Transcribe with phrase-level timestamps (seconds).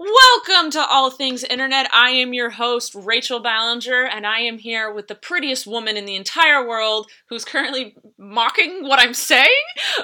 [0.00, 1.92] Welcome to All Things Internet.
[1.92, 6.04] I am your host, Rachel Ballinger, and I am here with the prettiest woman in
[6.04, 9.48] the entire world who's currently mocking what I'm saying.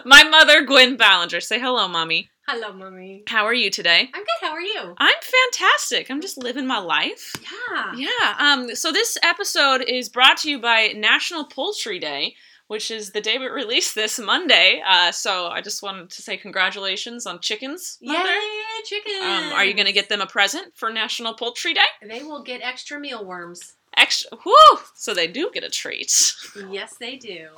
[0.04, 1.40] My mother, Gwen Ballinger.
[1.40, 2.28] Say hello, mommy.
[2.48, 3.22] Hello, mommy.
[3.28, 4.10] How are you today?
[4.12, 4.40] I'm good.
[4.40, 4.96] How are you?
[4.98, 6.10] I'm fantastic.
[6.10, 7.32] I'm just living my life.
[7.70, 7.94] Yeah.
[7.96, 8.34] Yeah.
[8.36, 8.74] Um.
[8.74, 12.34] So this episode is brought to you by National Poultry Day,
[12.74, 14.82] which is the day we release this Monday.
[14.84, 15.12] Uh.
[15.12, 17.98] So I just wanted to say congratulations on chickens.
[18.02, 18.28] Mother.
[18.28, 19.22] Yay, chicken.
[19.22, 19.52] Um.
[19.52, 21.82] Are you going to get them a present for National Poultry Day?
[22.02, 23.74] They will get extra mealworms.
[23.96, 24.36] Extra.
[24.44, 24.78] Whoo!
[24.96, 26.12] So they do get a treat.
[26.70, 27.48] Yes, they do.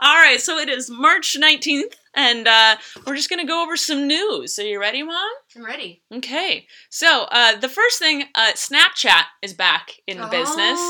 [0.00, 0.40] All right.
[0.40, 2.76] So it is March nineteenth, and uh,
[3.06, 4.58] we're just going to go over some news.
[4.58, 5.30] Are you ready, Mom?
[5.54, 6.02] I'm ready.
[6.12, 6.66] Okay.
[6.90, 10.80] So uh, the first thing, uh, Snapchat is back in the business.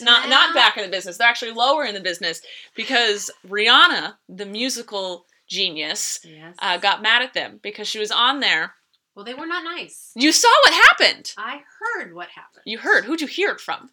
[0.00, 1.16] Not not back in the business.
[1.18, 2.40] They're actually lower in the business
[2.76, 6.54] because Rihanna, the musical genius, Yes.
[6.60, 8.74] uh, got mad at them because she was on there.
[9.14, 10.12] well, they were not nice.
[10.14, 11.32] You saw what happened.
[11.36, 12.62] I heard what happened.
[12.64, 13.04] You heard.
[13.04, 13.90] Who'd you hear it from?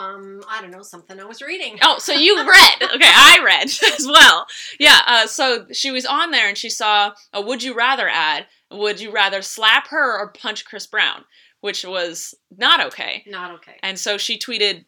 [0.00, 1.78] Um, I don't know, something I was reading.
[1.82, 2.82] Oh, so you read.
[2.82, 3.64] Okay, I read
[3.98, 4.46] as well.
[4.78, 8.46] Yeah, uh, so she was on there and she saw a would you rather ad.
[8.70, 11.24] Would you rather slap her or punch Chris Brown?
[11.60, 13.24] Which was not okay.
[13.26, 13.76] Not okay.
[13.82, 14.84] And so she tweeted,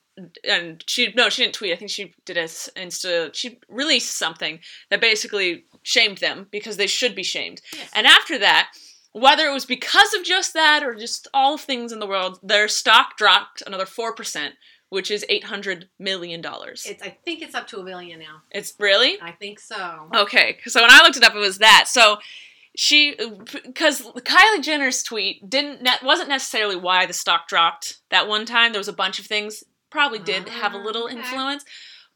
[0.49, 1.73] and she, no, she didn't tweet.
[1.73, 4.61] I think she did a Insta, she released something
[4.91, 7.61] that basically shamed them because they should be shamed.
[7.73, 7.91] Yes.
[7.95, 8.71] And after that,
[9.13, 12.69] whether it was because of just that or just all things in the world, their
[12.69, 14.51] stock dropped another 4%,
[14.89, 16.43] which is $800 million.
[16.45, 18.43] it's, I think it's up to a billion now.
[18.51, 19.21] It's really?
[19.21, 20.09] I think so.
[20.15, 21.87] Okay, so when I looked it up, it was that.
[21.89, 22.19] So
[22.77, 23.17] she,
[23.65, 28.73] because Kylie Jenner's tweet didn't wasn't necessarily why the stock dropped that one time.
[28.73, 31.65] There was a bunch of things probably did ah, have a little influence,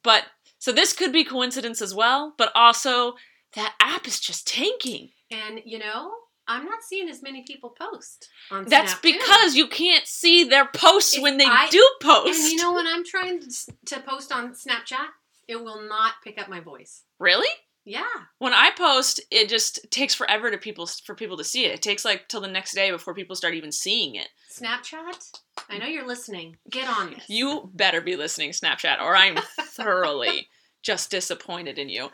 [0.02, 0.24] but
[0.58, 2.34] so this could be coincidence as well.
[2.38, 3.14] But also
[3.54, 5.10] that app is just tanking.
[5.30, 6.12] And you know,
[6.46, 9.12] I'm not seeing as many people post on That's Snap, too.
[9.12, 12.40] because you can't see their posts If when they I- do post.
[12.40, 13.50] And you know, when I'm trying to,
[13.86, 15.06] to post on Snapchat,
[15.48, 17.02] it will not pick up my voice.
[17.18, 17.48] really?
[17.84, 18.04] Yeah.
[18.38, 21.72] When I post, it just takes forever to people for people to see it.
[21.72, 24.28] It takes like till the next day before people start even seeing it.
[24.50, 25.32] Snapchat,
[25.68, 26.56] I know you're listening.
[26.70, 27.24] Get on this.
[27.28, 30.48] You better be listening, Snapchat, or I'm thoroughly
[30.82, 32.10] just disappointed in you.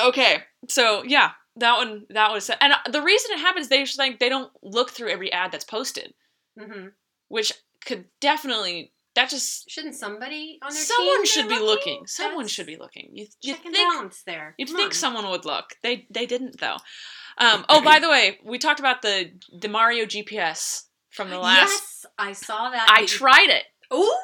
[0.00, 4.18] Okay, so yeah, that one that was and the reason it happens they just like
[4.18, 6.12] they don't look through every ad that's posted,
[6.58, 6.88] hmm
[7.28, 7.52] which
[7.84, 11.66] could definitely that just Shouldn't somebody on their someone should be looking?
[11.66, 12.06] looking.
[12.06, 13.10] Someone That's should be looking.
[13.12, 14.54] You you check and think balance there.
[14.58, 14.94] you'd Come think on.
[14.94, 15.74] someone would look.
[15.82, 16.76] They they didn't though.
[17.38, 19.30] Um, oh, by the way, we talked about the
[19.60, 21.70] the Mario GPS from the last.
[21.70, 22.88] Yes, I saw that.
[22.90, 23.64] I tried it.
[23.94, 24.16] Ooh.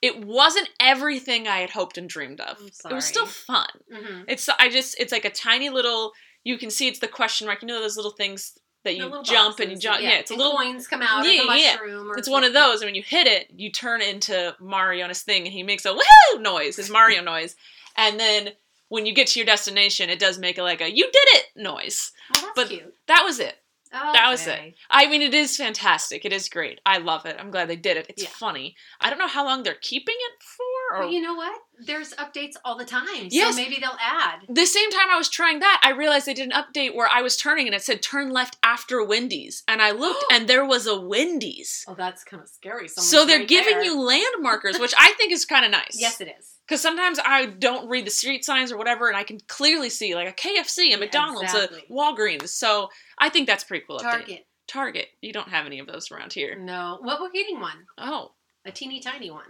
[0.00, 2.56] It wasn't everything I had hoped and dreamed of.
[2.60, 3.66] It was still fun.
[3.92, 6.12] hmm It's I just it's like a tiny little.
[6.44, 7.62] You can see it's the question mark.
[7.62, 10.00] You know those little things that you jump and you jump.
[10.02, 10.52] Yeah, it's a little.
[10.56, 11.72] coins come out Yeah, of the yeah.
[11.74, 12.10] mushroom.
[12.10, 15.08] Or It's one of those, and when you hit it, you turn into Mario on
[15.10, 17.56] his thing, and he makes a woohoo noise, his Mario noise,
[17.96, 18.50] and then
[18.88, 21.44] when you get to your destination, it does make a like a you did it
[21.56, 22.12] noise.
[22.36, 22.94] Oh, that's but- cute.
[23.06, 23.56] That was it.
[23.90, 24.74] Oh, that was it.
[24.90, 26.26] I mean, it is fantastic.
[26.26, 26.78] It is great.
[26.84, 27.36] I love it.
[27.38, 28.04] I'm glad they did it.
[28.10, 28.28] It's Yeah.
[28.28, 28.76] funny.
[29.00, 30.64] I don't know how long they're keeping it for.
[30.92, 31.60] Or But you know what?
[31.86, 33.28] There's updates all the time.
[33.30, 33.54] Yes.
[33.54, 34.40] So maybe they'll add.
[34.48, 37.22] the same time I was trying that, I realized they did an update where I
[37.22, 40.86] was turning and it said turn left after Wendy's, and I looked and there was
[40.86, 41.84] a Wendy's.
[41.86, 42.88] Oh, that's kind of scary.
[42.88, 43.84] so they're right giving there.
[43.84, 44.00] you
[44.42, 45.96] landmarkers, which I think is kind of nice.
[45.96, 46.54] Yes, it is.
[46.66, 50.14] Because sometimes I don't read the street signs or whatever, and I can clearly see
[50.14, 51.84] like a KFC, a McDonald's, exactly.
[51.88, 52.48] a Walgreens.
[52.48, 53.98] So I think that's a pretty cool.
[53.98, 54.02] Update.
[54.02, 54.46] Target.
[54.66, 55.06] Target.
[55.22, 56.58] You don't have any of those around here.
[56.58, 56.98] No.
[57.00, 57.86] What we're getting one.
[57.96, 58.32] Oh,
[58.66, 59.46] A teeny tiny one.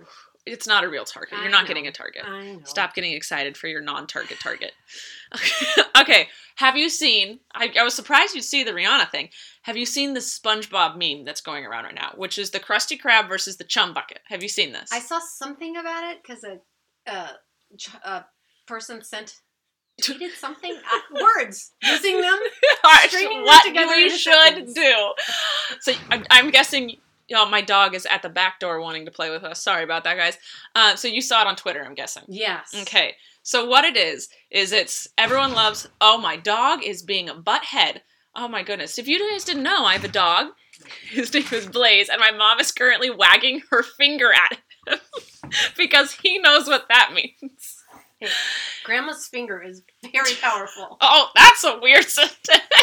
[0.53, 1.39] It's not a real Target.
[1.41, 2.23] You're not getting a Target.
[2.65, 4.73] Stop getting excited for your non-Target Target.
[6.01, 7.41] okay, have you seen?
[7.55, 9.29] I, I was surprised you'd see the Rihanna thing.
[9.63, 13.01] Have you seen the SpongeBob meme that's going around right now, which is the Krusty
[13.01, 14.21] Krab versus the Chum Bucket?
[14.29, 14.91] Have you seen this?
[14.93, 16.59] I saw something about it because a,
[17.07, 17.31] a,
[18.05, 18.27] a
[18.67, 19.37] person sent
[20.01, 22.39] tweeted something uh, words using them.
[22.85, 24.73] Right, stringing them what together we should sentence.
[24.73, 25.13] do.
[25.81, 26.97] So I'm, I'm guessing.
[27.31, 29.63] Know, my dog is at the back door wanting to play with us.
[29.63, 30.39] Sorry about that, guys.
[30.75, 32.23] Uh, so you saw it on Twitter, I'm guessing.
[32.29, 32.75] Yes.
[32.83, 33.15] Okay.
[33.43, 35.89] So what it is is it's everyone loves.
[36.01, 38.01] Oh, my dog is being a butthead.
[38.35, 38.99] Oh my goodness!
[38.99, 40.49] If you guys didn't know, I have a dog.
[41.11, 45.01] His name is Blaze, and my mom is currently wagging her finger at him
[45.77, 47.83] because he knows what that means.
[48.85, 49.83] Grandma's finger is
[50.13, 50.99] very powerful.
[51.01, 52.39] Oh, that's a weird sentence.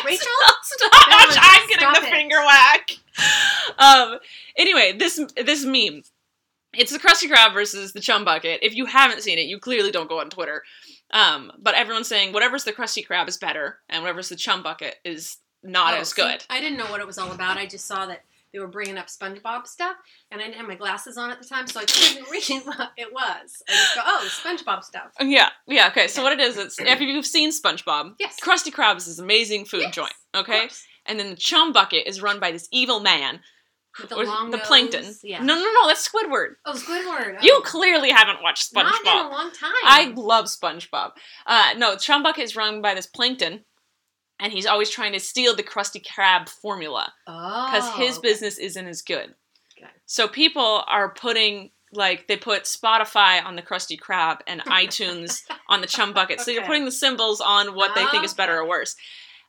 [0.06, 0.28] Rachel?
[0.64, 0.92] Stop!
[0.92, 2.12] I'm getting stop the it.
[2.12, 2.92] finger whack.
[3.78, 4.20] Um.
[4.58, 6.04] Anyway, this this meme.
[6.74, 8.60] It's the Krusty Krab versus the Chum Bucket.
[8.62, 10.64] If you haven't seen it, you clearly don't go on Twitter.
[11.12, 14.96] Um, but everyone's saying whatever's the Krusty Krab is better, and whatever's the Chum Bucket
[15.04, 16.46] is not Oh, as see, good.
[16.50, 17.58] I didn't know what it was all about.
[17.58, 18.24] I just saw that
[18.54, 19.98] they were bringing up SpongeBob stuff,
[20.32, 22.92] and I didn't have my glasses on at the time, so I couldn't read what
[22.98, 23.62] it was.
[23.68, 25.12] I just go, oh, SpongeBob stuff.
[25.20, 25.88] Yeah, yeah.
[25.90, 28.38] Okay, so what it is, it's if you've seen SpongeBob, Yes.
[28.42, 30.14] Krusty Krab is this amazing food Yes, joint.
[30.34, 30.68] Okay.
[31.06, 33.40] And then the Chum Bucket is run by this evil man.
[34.00, 34.68] With the long the nose.
[34.68, 35.06] plankton.
[35.24, 35.40] Yeah.
[35.42, 36.56] No, no, no, that's Squidward.
[36.66, 37.42] Oh, Squidward.
[37.42, 37.62] You Oh.
[37.62, 39.06] clearly haven't watched SpongeBob.
[39.06, 39.72] Not in a long time.
[39.86, 41.12] I love SpongeBob.
[41.46, 43.64] Uh, no, Chum Bucket is run by this plankton,
[44.38, 48.28] and he's always trying to steal the Krusty Krab formula oh, because his okay.
[48.28, 49.34] business isn't as good.
[49.78, 49.90] Okay.
[50.06, 55.80] So people are putting like they put Spotify on the Krusty Krab and iTunes on
[55.80, 56.42] the Chum Bucket.
[56.42, 58.98] So you're putting the symbols on what they think is better or worse.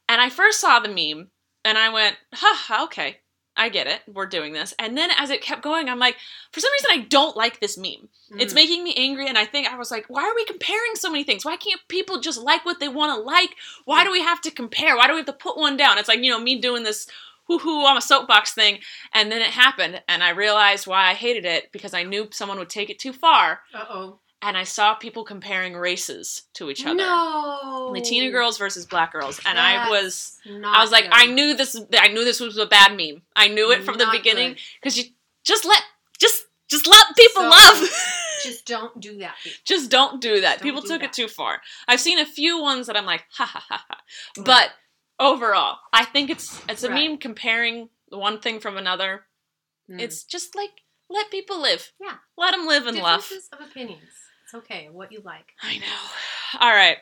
[0.09, 1.31] And I first saw the meme,
[1.67, 3.19] and I went, "Huh, okay."
[3.59, 4.03] I get it.
[4.07, 4.75] We're doing this.
[4.79, 6.17] And then as it kept going, I'm like,
[6.53, 8.11] for some reason, I don't like this meme.
[8.39, 8.55] It's Mm.
[8.55, 11.25] making me angry, and I think I was like, why are we comparing so many
[11.25, 11.43] things?
[11.43, 13.57] Why can't people just like what they want to like?
[13.87, 14.95] Why do we have to compare?
[14.95, 15.97] Why do we have to put one down?
[15.97, 17.09] It's like, you know, me doing this
[17.47, 18.81] hoo hoo on a soapbox thing,
[19.15, 22.59] and then it happened, and I realized why I hated it because I knew someone
[22.59, 24.19] would take it too far, Uh-oh.
[24.43, 26.95] And I saw people comparing races to each other.
[26.97, 27.91] No.
[27.93, 30.39] Latina girls versus black girls, and I was.
[30.47, 31.13] not I was like, good.
[31.15, 31.81] I knew this.
[31.99, 33.23] I knew this was a bad meme.
[33.35, 35.05] I knew it from the beginning because you
[35.45, 35.83] just let
[36.19, 37.89] just just let people So- love.
[38.45, 39.35] Just don't do that.
[39.43, 39.59] people.
[39.65, 40.59] Just don't do that.
[40.59, 41.07] Don't People do took that.
[41.09, 41.63] it too far.
[41.89, 44.01] I've seen a few ones that I'm like, ha ha ha ha.
[44.37, 44.71] But
[45.19, 47.09] overall, I think it's it's a Right.
[47.09, 49.23] meme comparing one thing from another.
[49.91, 50.01] Mm.
[50.01, 51.91] It's just like let people live.
[52.01, 52.17] Yeah.
[52.37, 53.23] Let them live and love.
[53.23, 54.03] differences of opinions.
[54.47, 54.89] It's okay.
[54.93, 55.53] What you like.
[55.63, 56.61] I know.
[56.61, 56.99] All right.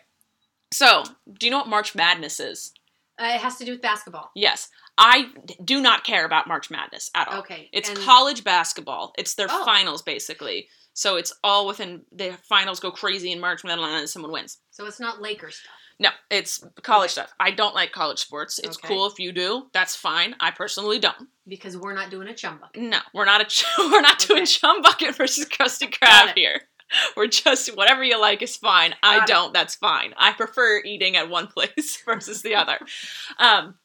[0.72, 1.04] So,
[1.38, 2.72] do you know what March Madness is?
[3.20, 4.30] Uh, it has to do with basketball.
[4.34, 4.70] Yes.
[4.98, 5.26] I
[5.62, 7.40] do not care about March Madness at all.
[7.40, 7.68] Okay.
[7.72, 9.12] It's and- college basketball.
[9.18, 9.64] It's their Oh.
[9.64, 10.68] finals basically.
[10.94, 14.58] So it's all within the finals go crazy in March Madness and someone wins.
[14.70, 15.72] So it's not Lakers stuff.
[16.00, 17.12] No, it's college Okay.
[17.12, 17.32] stuff.
[17.38, 18.58] I don't like college sports.
[18.58, 18.88] It's Okay.
[18.88, 19.68] cool if you do.
[19.72, 20.34] That's fine.
[20.40, 21.28] I personally don't.
[21.46, 22.82] Because we're not doing a chum bucket.
[22.82, 24.46] No, we're not a ch- we're not doing Okay.
[24.46, 26.62] chum bucket versus Krusty Got Krab here.
[27.16, 28.94] We're just whatever you like is fine.
[29.02, 29.52] I don't.
[29.52, 30.14] That's fine.
[30.16, 32.78] I prefer eating at one place versus the other.
[33.38, 33.76] Um,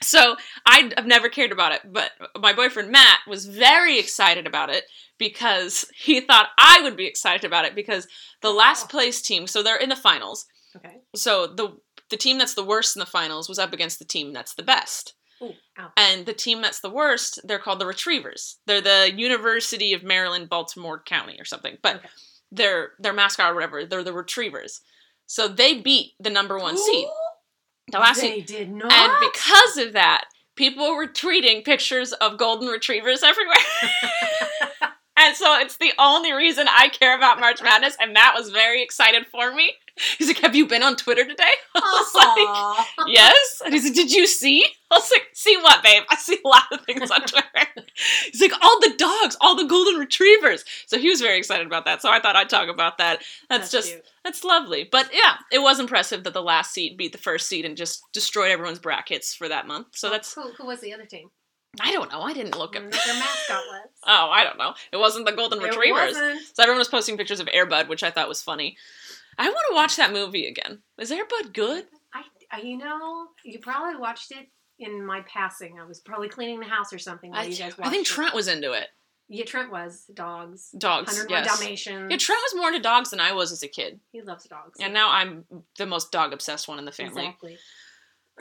[0.00, 4.70] so I- I've never cared about it, but my boyfriend Matt was very excited about
[4.70, 4.84] it
[5.18, 8.06] because he thought I would be excited about it because
[8.40, 9.46] the last place team.
[9.46, 10.46] So they're in the finals.
[10.76, 10.98] Okay.
[11.16, 11.76] So the
[12.10, 14.62] the team that's the worst in the finals was up against the team that's the
[14.62, 15.14] best.
[15.42, 15.52] Ooh.
[15.96, 18.58] And the team that's the worst, they're called the Retrievers.
[18.66, 21.76] They're the University of Maryland, Baltimore County or something.
[21.82, 22.08] But Okay.
[22.50, 24.80] Their their mascot or whatever, they're the Retrievers.
[25.26, 27.06] So they beat the number one seed.
[27.92, 28.46] The last they seed.
[28.46, 28.92] did not.
[28.92, 30.24] And because of that,
[30.56, 33.56] people were tweeting pictures of golden retrievers everywhere.
[35.18, 38.82] and so it's the only reason I care about March Madness, and Matt was very
[38.82, 39.72] excited for me.
[40.16, 41.44] He's like, Have you been on Twitter today?
[41.74, 43.62] I was like, yes.
[43.64, 44.64] And he said, Did you see?
[44.90, 46.04] I was like, See what, babe?
[46.08, 47.46] I see a lot of things on Twitter.
[48.32, 50.64] He's like, All the dogs, all the golden retrievers.
[50.86, 52.02] So he was very excited about that.
[52.02, 53.22] So I thought I'd talk about that.
[53.48, 54.04] That's, That's just, cute.
[54.24, 54.88] that's lovely.
[54.90, 58.02] But yeah, it was impressive that the last seed beat the first seed and just
[58.12, 59.88] destroyed everyone's brackets for that month.
[59.92, 61.30] So oh, that's who, who was the other team?
[61.80, 62.20] I don't know.
[62.22, 63.04] I didn't look mm, What at.
[63.06, 63.88] their mascot was.
[64.06, 64.74] Oh, I don't know.
[64.92, 66.14] It wasn't the golden It retrievers.
[66.14, 66.40] wasn't.
[66.54, 68.76] So everyone was posting pictures of Airbud, which I thought was funny.
[69.38, 70.82] I want to watch that movie again.
[70.98, 71.84] Is Airbud good?
[72.50, 75.78] I, you know, you probably watched it in my passing.
[75.80, 78.06] I was probably cleaning the house or something while I, you guys watched I think
[78.06, 78.10] it.
[78.10, 78.86] Trent was into it.
[79.28, 80.70] Yeah, Trent was dogs.
[80.78, 81.58] Dogs, 101 yes.
[81.60, 82.08] Dalmatians.
[82.10, 84.78] Yeah, Trent was more into dogs than I was as a kid, He loves dogs.
[84.80, 85.44] and now I'm
[85.76, 87.26] the most dog obsessed one in the family.
[87.26, 87.58] Exactly.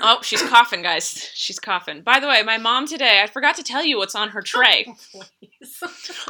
[0.01, 1.29] Oh, she's coughing, guys.
[1.33, 2.01] She's coughing.
[2.01, 4.85] By the way, my mom today, I forgot to tell you what's on her tray.
[5.11, 5.83] Please.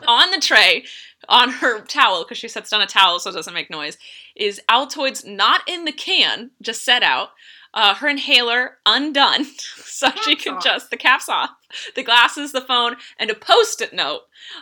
[0.07, 0.85] on the tray,
[1.27, 3.97] on her towel, because she sets down a towel so it doesn't make noise,
[4.35, 7.29] is Altoids not in the can, just set out.
[7.73, 9.43] Uh, her inhaler undone,
[9.75, 10.63] so she can off.
[10.63, 11.49] just the caps off,
[11.95, 14.21] the glasses, the phone, and a post-it note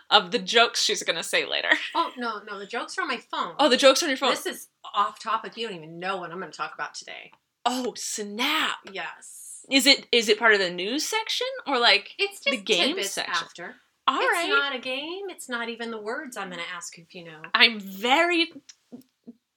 [0.09, 1.69] of the jokes she's gonna say later.
[1.93, 3.53] oh no, no, the joke's are on my phone.
[3.59, 4.31] Oh, the jokes are on your phone.
[4.31, 5.55] This is off topic.
[5.55, 7.31] You don't even know what I'm going to talk about today.
[7.65, 8.77] Oh, snap!
[8.91, 9.65] Yes.
[9.71, 12.11] Is it is it part of the news section or like?
[12.19, 13.33] It's The just game section.
[13.33, 13.75] after.
[14.07, 15.23] All it's right, not a game.
[15.29, 17.41] It's not even the words I'm going to ask if you know.
[17.55, 18.51] I'm very.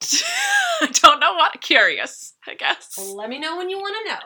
[0.81, 1.61] I don't know what.
[1.61, 2.95] Curious, I guess.
[2.97, 4.19] Well, let me know when you want to know.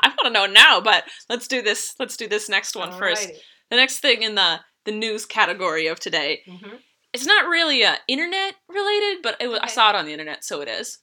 [0.00, 1.94] I want to know now, but let's do this.
[1.98, 3.28] Let's do this next one first.
[3.28, 3.36] Alrighty.
[3.70, 6.42] The next thing in the the news category of today.
[6.48, 6.80] Mhm.
[7.12, 10.44] It's not really uh, internet related, but it was, I saw it on the internet,
[10.44, 10.98] so it is.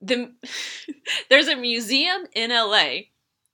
[0.00, 0.32] The
[1.30, 3.06] there's a museum in LA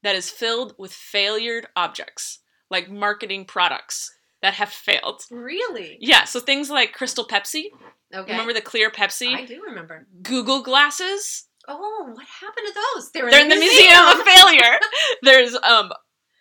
[0.03, 5.23] that is filled with failured objects, like marketing products that have failed.
[5.31, 5.99] Really?
[6.01, 7.67] Yeah, so things like Crystal Pepsi.
[8.15, 8.33] Okay.
[8.33, 9.35] Remember the clear Pepsi?
[9.35, 10.07] I do remember.
[10.23, 11.45] Google glasses.
[11.69, 13.11] Oh, what happened to those?
[13.13, 14.79] They were They're in the museum of failure.
[15.23, 15.93] There's um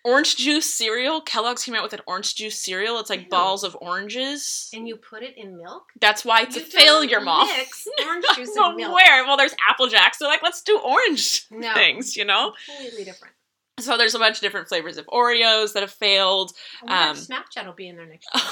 [0.04, 1.20] orange juice cereal.
[1.20, 2.98] Kellogg's came out with an orange juice cereal.
[2.98, 3.28] It's like Ew.
[3.28, 4.68] balls of oranges.
[4.72, 5.84] And you put it in milk?
[6.00, 7.46] That's why it's You a failure, mom.
[7.48, 8.94] Mix orange juice Well, and milk.
[8.94, 9.24] where?
[9.24, 10.18] Well, there's Apple Jacks.
[10.18, 11.72] They're like, let's do orange No.
[11.74, 12.54] things, you know?
[12.66, 13.34] Completely different.
[13.78, 16.52] So there's a bunch of different flavors of Oreos that have failed.
[16.86, 18.42] Um, Snapchat will be in there next year.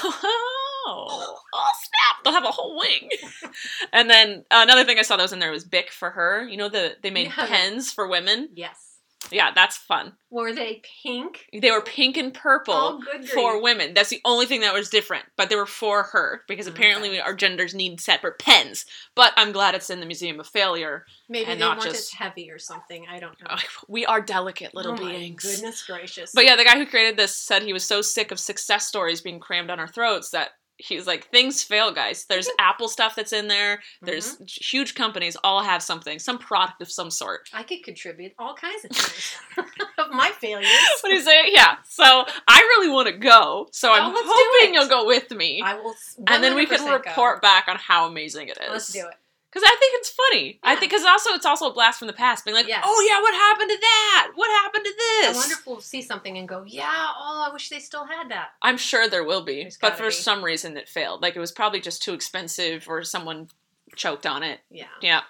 [0.87, 2.23] Oh, oh snap!
[2.23, 3.09] They'll have a whole wing.
[3.93, 6.47] and then another thing I saw that was in there was Bic for her.
[6.47, 8.49] You know the they made pens for women.
[8.55, 8.88] Yes.
[9.31, 10.13] Yeah, that's fun.
[10.31, 11.47] Were they pink?
[11.53, 13.01] They were pink and purple Oh,
[13.33, 13.63] for grief.
[13.63, 13.93] women.
[13.93, 17.19] That's the only thing that was different, but they were for her because apparently Okay.
[17.19, 18.85] our genders need separate pens.
[19.15, 21.05] But I'm glad it's in the Museum of Failure.
[21.27, 23.05] Maybe they weren't just- as heavy or something.
[23.09, 23.55] I don't know.
[23.87, 25.43] We are delicate little oh beings.
[25.43, 26.31] goodness gracious.
[26.33, 29.21] But yeah, the guy who created this said he was so sick of success stories
[29.21, 32.25] being crammed on our throats that he was like, things fail, guys.
[32.29, 33.81] There's Apple stuff that's in there.
[34.01, 34.43] There's Mm-hmm.
[34.47, 37.49] huge companies all have something, some product of some sort.
[37.53, 39.35] I could contribute all kinds of things
[39.97, 40.69] of my failures.
[41.01, 41.51] What do you say?
[41.51, 41.75] Yeah.
[41.87, 42.03] So
[42.47, 43.67] I really want to go.
[43.71, 45.61] So I'm Oh, hoping you'll go with me.
[45.63, 45.93] I will.
[46.27, 46.93] and then we can 100% go.
[46.93, 48.69] report back on how amazing it is.
[48.69, 49.15] Let's do it.
[49.51, 50.59] Because I think it's funny.
[50.61, 52.83] I think because also it's also a blast from the past, being like, Yes.
[52.85, 54.31] oh yeah, what happened to that?
[54.35, 55.35] What happened to this?
[55.35, 56.85] I wonder if we'll see something and go, yeah.
[57.17, 58.49] Oh, I wish they still had that.
[58.61, 60.11] I'm sure there will be, but for be.
[60.11, 61.21] some reason it failed.
[61.23, 63.47] Like it was probably just too expensive, or someone
[63.95, 64.59] choked on it.
[64.69, 64.85] Yeah.
[65.01, 65.21] Yeah.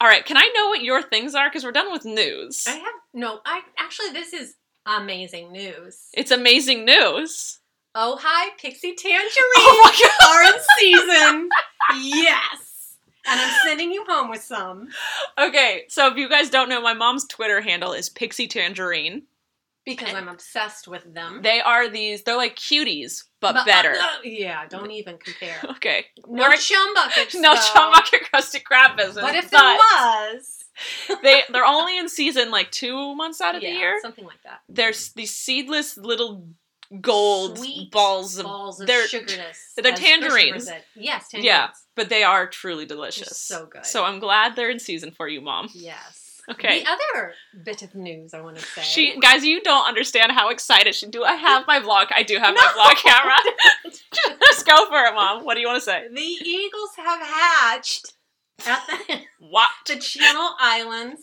[0.00, 0.24] All right.
[0.26, 1.48] Can I know what your things are?
[1.48, 2.64] Because we're done with news.
[2.66, 3.40] I have no.
[3.46, 5.98] I actually, this is amazing news.
[6.12, 7.60] It's amazing news.
[7.94, 10.28] Oh hi, Pixie Tangerine Oh my god.
[10.28, 11.48] are in season.
[12.22, 12.65] yes,
[13.28, 14.88] and I'm sending you home with some
[15.38, 19.22] Okay, so if you guys don't know, my mom's Twitter handle is Pixie Tangerine.
[19.84, 21.40] because I'm obsessed with them.
[21.42, 22.22] They are these.
[22.22, 23.94] They're like cuties, but, uh, better.
[24.24, 25.56] yeah, don't even compare.
[25.76, 26.06] Okay.
[26.26, 27.34] No chum buckets.
[27.38, 29.24] No chum bucket Krusty Krab business.
[29.24, 30.64] But if there was,
[31.22, 33.98] they they're only in season like two months out of yeah, the year.
[34.02, 34.60] Something like that.
[34.68, 36.48] There's these seedless little
[37.00, 39.72] gold Sweet balls of balls of they're- sugarness.
[39.76, 40.70] they're tangerines.
[40.94, 41.44] Yes, tangerines.
[41.46, 41.68] Yeah.
[41.94, 43.36] but they are truly delicious.
[43.38, 43.84] so good.
[43.86, 45.68] So I'm glad they're in season for you, mom.
[45.74, 46.22] Yes.
[46.48, 46.84] Okay.
[46.84, 47.32] The other
[47.64, 48.82] bit of news I want to say.
[48.82, 51.06] She guys, you don't understand how excited she.
[51.08, 52.06] Do I have my vlog?
[52.14, 53.36] I do have my vlog camera.
[54.46, 55.44] Just go for it, mom.
[55.44, 56.06] What do you want to say?
[56.12, 58.12] the Eagles have hatched
[58.64, 59.70] at the, What?
[59.88, 61.20] the Channel Islands.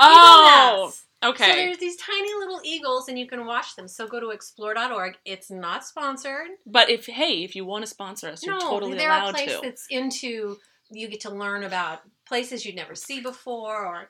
[0.00, 0.94] Oh, Eagle.
[1.24, 1.50] Okay.
[1.50, 3.88] So there's these tiny little eagles, and you can watch them.
[3.88, 5.16] So go to explore.org.
[5.24, 6.48] It's not sponsored.
[6.66, 9.32] but if hey, if you want to sponsor us, you're no, totally they're allowed a
[9.34, 9.60] place to.
[9.62, 10.58] that's into.
[10.90, 14.08] You get to learn about places you'd never see before, or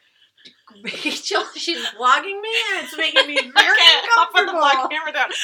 [0.82, 4.88] Rachel, she's vlogging me, and it's making me very Okay, I'll put the vlog uncomfortable.
[4.88, 5.30] camera down.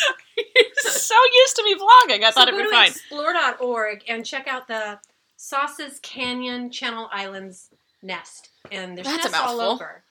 [0.83, 2.25] So used to me vlogging.
[2.25, 2.89] I So thought go it'd be to fine.
[2.89, 4.99] explore.org and check out the
[5.37, 7.71] Sauces Canyon Channel Islands
[8.03, 10.03] nest, and there's That's nests all over.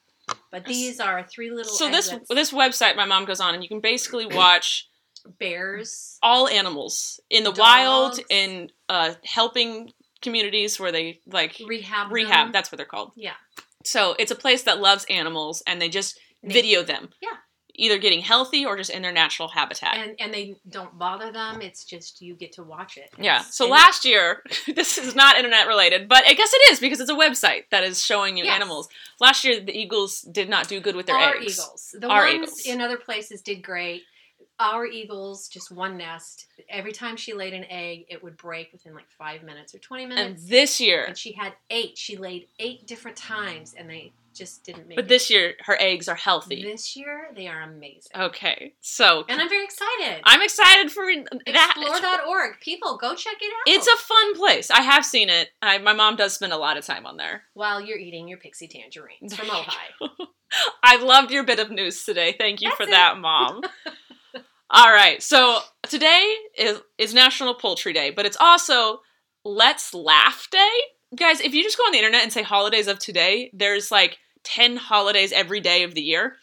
[0.52, 2.30] But these are three little So this exits.
[2.30, 4.88] this website my mom goes on, and you can basically watch
[5.40, 6.18] bears.
[6.24, 12.12] all animals in the wild, in uh, helping communities where they like Rehab.
[12.12, 12.48] rehab.
[12.48, 12.52] them.
[12.52, 13.12] That's what they're called.
[13.16, 13.34] Yeah.
[13.86, 17.10] So it's a place that loves animals, and they just video them.
[17.22, 17.30] Yeah.
[17.76, 19.96] Either getting healthy or just in their natural habitat.
[19.98, 21.62] and and they don't bother them.
[21.62, 23.10] It's just you get to watch it.
[23.18, 23.42] yeah.
[23.42, 24.44] So last year,
[24.76, 27.84] this is not internet related, but I guess it is because it's a website that
[27.84, 28.56] is showing you Yes.
[28.56, 28.90] animals.
[29.20, 31.54] Last year, the eagles did not do good with their our eggs.
[31.60, 32.62] eagles, the Our ones eagles.
[32.66, 34.04] in other places did great.
[34.60, 36.48] Our eagles, just one nest.
[36.70, 40.06] Every time she laid an egg, it would break within like five minutes or twenty
[40.06, 40.42] minutes.
[40.42, 41.98] And this year, And she had eight.
[41.98, 44.96] She laid eight different times, and they just didn't make.
[44.96, 45.10] but it.
[45.10, 46.62] this year, her eggs are healthy.
[46.64, 50.22] this year they are amazing, Okay, so and I'm very excited.
[50.24, 51.06] I'm excited for
[51.48, 51.74] that.
[51.78, 52.60] Explore.org.
[52.62, 53.74] People, go check it out.
[53.74, 54.70] It's a fun place.
[54.72, 55.50] I have seen it.
[55.62, 57.44] I, my mom does spend a lot of time on there.
[57.54, 60.10] while you're eating your pixie tangerines from Ojai.
[60.84, 62.36] I loved your bit of news today.
[62.38, 62.92] Thank you That's for it.
[62.92, 63.62] that, mom.
[64.72, 65.22] All right.
[65.22, 69.02] So today is is National Poultry Day, but it's also
[69.44, 70.70] Let's Laugh Day.
[71.16, 74.20] Guys, if you just go on the internet and say holidays of today, there's like
[74.44, 76.36] 10 holidays every day of the year.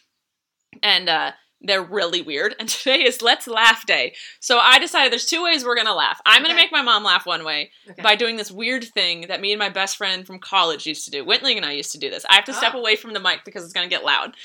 [0.83, 1.31] And uh
[1.61, 2.53] they're really weird.
[2.59, 4.13] And today is Let's Laugh Day.
[4.39, 6.21] So I decided there's two ways we're going to laugh.
[6.23, 6.65] I'm going to Okay.
[6.65, 8.01] make my mom laugh one way Okay.
[8.03, 11.11] by doing this weird thing that me and my best friend from college used to
[11.11, 11.25] do.
[11.25, 12.27] Whitling and I used to do this.
[12.29, 12.79] I have to step Oh.
[12.79, 14.35] away from the mic because it's going to get loud.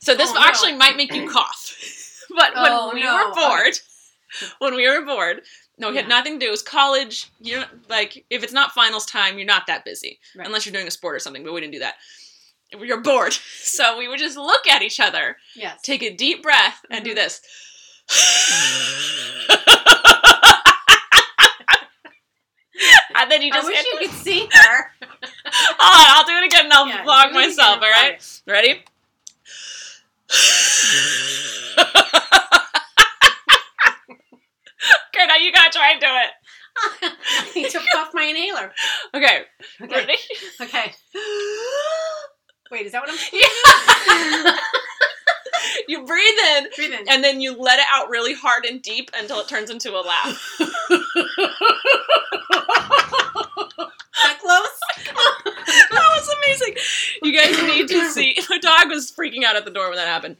[0.00, 0.40] So this Oh, no.
[0.40, 1.72] actually might make you cough.
[2.30, 3.14] but when Oh, we no.
[3.14, 3.78] were bored,
[4.58, 5.42] when we were bored,
[5.78, 6.48] no, it had nothing to do.
[6.48, 7.30] It was college.
[7.40, 10.46] You're like, if it's not finals time, you're not that busy Right.
[10.46, 11.44] unless you're doing a sport or something.
[11.44, 11.96] But we didn't do that.
[12.72, 15.80] You're bored, so we would just look at each other, yes.
[15.82, 17.16] take a deep breath, and do Mhm.
[17.16, 17.40] this.
[23.16, 24.90] and then you I just wish hit you could see her.
[25.02, 28.40] Hold on, I'll do it again and I'll Yeah, vlog do myself, alright?
[28.46, 28.84] Ready?
[35.16, 36.30] Okay, now you gotta try and do it.
[37.02, 38.72] I need to puff my inhaler.
[39.14, 39.44] Okay,
[39.82, 39.94] Okay.
[39.96, 40.18] ready?
[40.60, 40.92] Okay.
[42.70, 44.56] Wait, is that what I'm Yeah.
[45.88, 47.06] you breathe in breathing?
[47.08, 50.00] and then you let it out really hard and deep until it turns into a
[50.02, 50.56] laugh.
[54.22, 54.80] that close?
[55.90, 56.74] that was amazing.
[57.22, 58.36] You guys need to see.
[58.50, 60.36] My dog was freaking out at the door when that happened.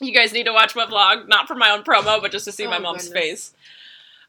[0.00, 2.52] You guys need to watch my vlog, not for my own promo, but just to
[2.52, 3.22] see my Oh, mom's goodness.
[3.22, 3.54] face.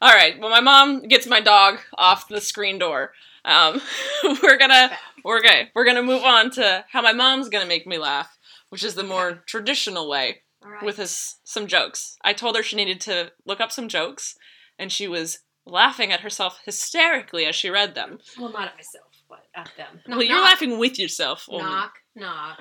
[0.02, 0.36] All right.
[0.40, 3.12] Well, my mom gets my dog off the screen door.
[3.44, 3.80] Um,
[4.42, 4.90] we're gonna
[5.24, 5.70] we're okay.
[5.76, 8.36] We're gonna move on to how my mom's gonna make me laugh,
[8.68, 10.82] which is the more traditional way right.
[10.82, 12.16] with us some jokes.
[12.24, 14.34] I told her she needed to look up some jokes,
[14.76, 18.18] and she was laughing at herself hysterically as she read them.
[18.36, 20.00] well, not at myself, but at them.
[20.08, 20.46] well, you're knock.
[20.46, 21.46] laughing with yourself.
[21.48, 21.62] only.
[21.62, 22.58] Knock, knock.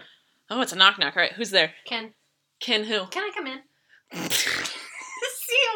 [0.52, 1.18] Oh, it's a knock knock.
[1.18, 1.72] All right, who's there?
[1.86, 2.14] Ken.
[2.60, 3.08] Ken who?
[3.08, 4.30] Can I come in?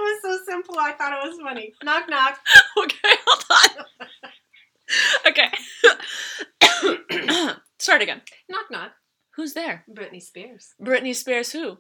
[0.06, 0.76] Was so simple.
[0.78, 1.74] I thought it was funny.
[1.84, 2.38] Knock, knock.
[2.78, 3.70] okay, hold on.
[5.28, 5.50] okay.
[7.80, 8.22] Start again.
[8.48, 8.92] Knock, knock.
[9.36, 9.84] Who's there?
[9.90, 10.76] Britney Spears.
[10.80, 11.80] Britney Spears who?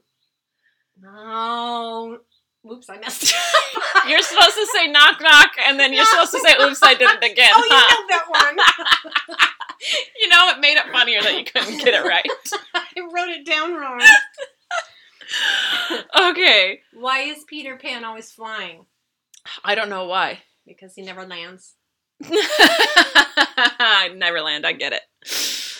[0.99, 2.17] No.
[2.63, 4.07] Whoops, I messed up.
[4.09, 7.09] You're supposed to say knock knock and then you're supposed to say oops I did
[7.09, 7.51] it oh, again.
[7.53, 7.93] Oh, you huh?
[7.93, 8.57] know that one.
[10.19, 12.25] You know it made it funnier that you couldn't get it right.
[12.73, 14.01] I wrote it down wrong.
[16.29, 16.81] okay.
[16.93, 18.85] Why is Peter Pan always flying?
[19.63, 20.39] I don't know why.
[20.65, 21.75] Because he never lands.
[24.15, 25.01] Neverland, I get it.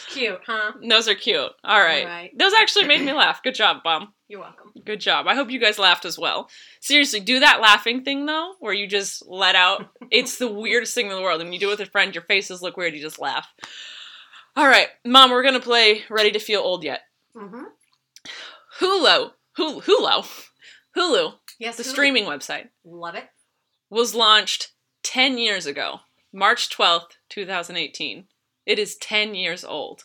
[0.10, 0.74] Cute, huh?
[0.88, 1.52] Those are cute.
[1.64, 2.04] All right.
[2.04, 2.32] All right.
[2.38, 3.44] Those actually made me laugh.
[3.44, 4.14] Good job, Bum.
[4.28, 4.72] You're welcome.
[4.86, 5.28] Good job.
[5.28, 6.50] I hope you guys laughed as well.
[6.80, 9.90] Seriously, do that laughing thing though, where you just let out.
[10.12, 11.42] It's the weirdest thing in the world.
[11.42, 12.94] And when you do it with a friend, your faces look weird.
[12.94, 13.48] You just laugh.
[14.56, 17.02] All right, Mom, we're gonna play Ready to Feel Old Yet.
[17.36, 17.64] Mm-hmm.
[18.80, 20.46] Hulu, Hulu, Hulu,
[20.98, 21.88] Hulu, Yes, the Hulu.
[21.88, 23.26] streaming website, Love it.
[23.90, 24.72] was launched
[25.04, 26.00] 10 years ago,
[26.34, 28.26] March 12th, 2018.
[28.66, 30.04] It is 10 years old.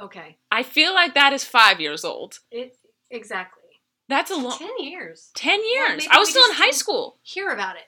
[0.00, 0.38] Okay.
[0.50, 2.40] I feel like that is five years old.
[2.50, 2.76] It
[3.10, 3.62] exactly.
[4.08, 4.58] That's a long.
[4.58, 5.30] Ten years.
[5.34, 5.98] 10 years.
[5.98, 7.18] maybe I was still in high school.
[7.22, 7.84] Hear about it.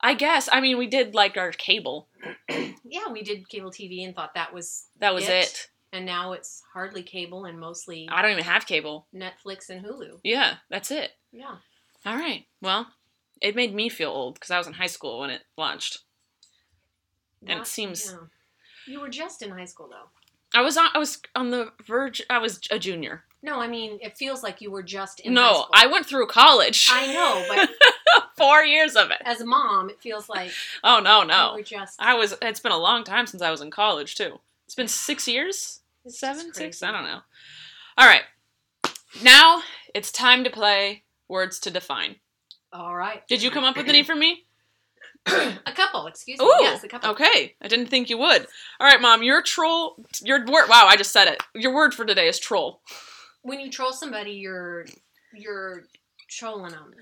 [0.00, 0.48] I guess.
[0.50, 2.08] I mean, we did like our cable.
[2.84, 5.30] Yeah, we did cable TV and thought that was That was It.
[5.44, 5.68] it.
[5.92, 9.06] And now it's hardly cable and mostly I don't even have cable.
[9.14, 10.20] Netflix and Hulu.
[10.24, 11.10] Yeah, that's it.
[11.32, 11.56] Yeah.
[12.06, 12.46] All right.
[12.62, 12.86] Well,
[13.40, 15.98] it made me feel old because I was in high school when it launched.
[17.46, 18.26] And it seems- yeah.
[18.86, 20.08] You were just in high school though.
[20.52, 20.88] I was on.
[20.94, 22.20] I was on the verge.
[22.28, 23.22] I was a junior.
[23.42, 25.66] No, I mean it feels like you were just in high no.
[25.72, 26.88] I went through college.
[26.90, 27.70] I know, but
[28.36, 29.18] Four years of it.
[29.24, 30.50] as a mom, it feels like
[30.82, 31.52] Oh no, you no.
[31.54, 32.34] were just I was.
[32.42, 34.40] It's been a long time since I was in college too.
[34.66, 36.82] It's been six years, It's seven, six.
[36.82, 37.20] I don't know.
[37.98, 38.22] All right.
[39.22, 39.62] Now
[39.94, 42.16] it's time to play words to define.
[42.72, 43.26] all right.
[43.28, 44.46] Did you come up with any for me?
[45.26, 46.44] a couple, excuse me.
[46.46, 47.10] Ooh, yes, a couple.
[47.10, 47.54] okay.
[47.60, 48.46] I didn't think you would.
[48.80, 49.22] All right, mom.
[49.22, 49.96] Your troll.
[50.22, 50.68] Your word.
[50.68, 51.42] Wow, I just said it.
[51.54, 52.80] Your word for today is troll.
[53.42, 54.86] When you troll somebody, you're
[55.34, 55.82] you're
[56.28, 56.92] trolling them.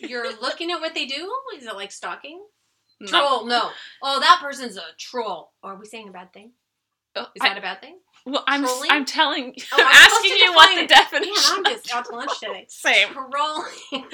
[0.00, 1.30] You're looking at what they do.
[1.56, 2.42] Is it like stalking?
[3.00, 3.06] No.
[3.08, 3.46] Troll?
[3.46, 3.70] No.
[4.02, 5.52] Oh, that person's a troll.
[5.62, 6.52] Are we saying a bad thing?
[7.16, 7.98] Oh, Is I- that a bad thing?
[8.30, 8.90] Well, I'm trolling?
[8.90, 9.54] I'm telling.
[9.72, 10.88] Oh, I'm I'm asking you what the it.
[10.88, 11.62] definition.
[11.62, 12.66] Man, I'm just out to lunch today.
[12.68, 13.08] Same.
[13.08, 14.04] Trolling.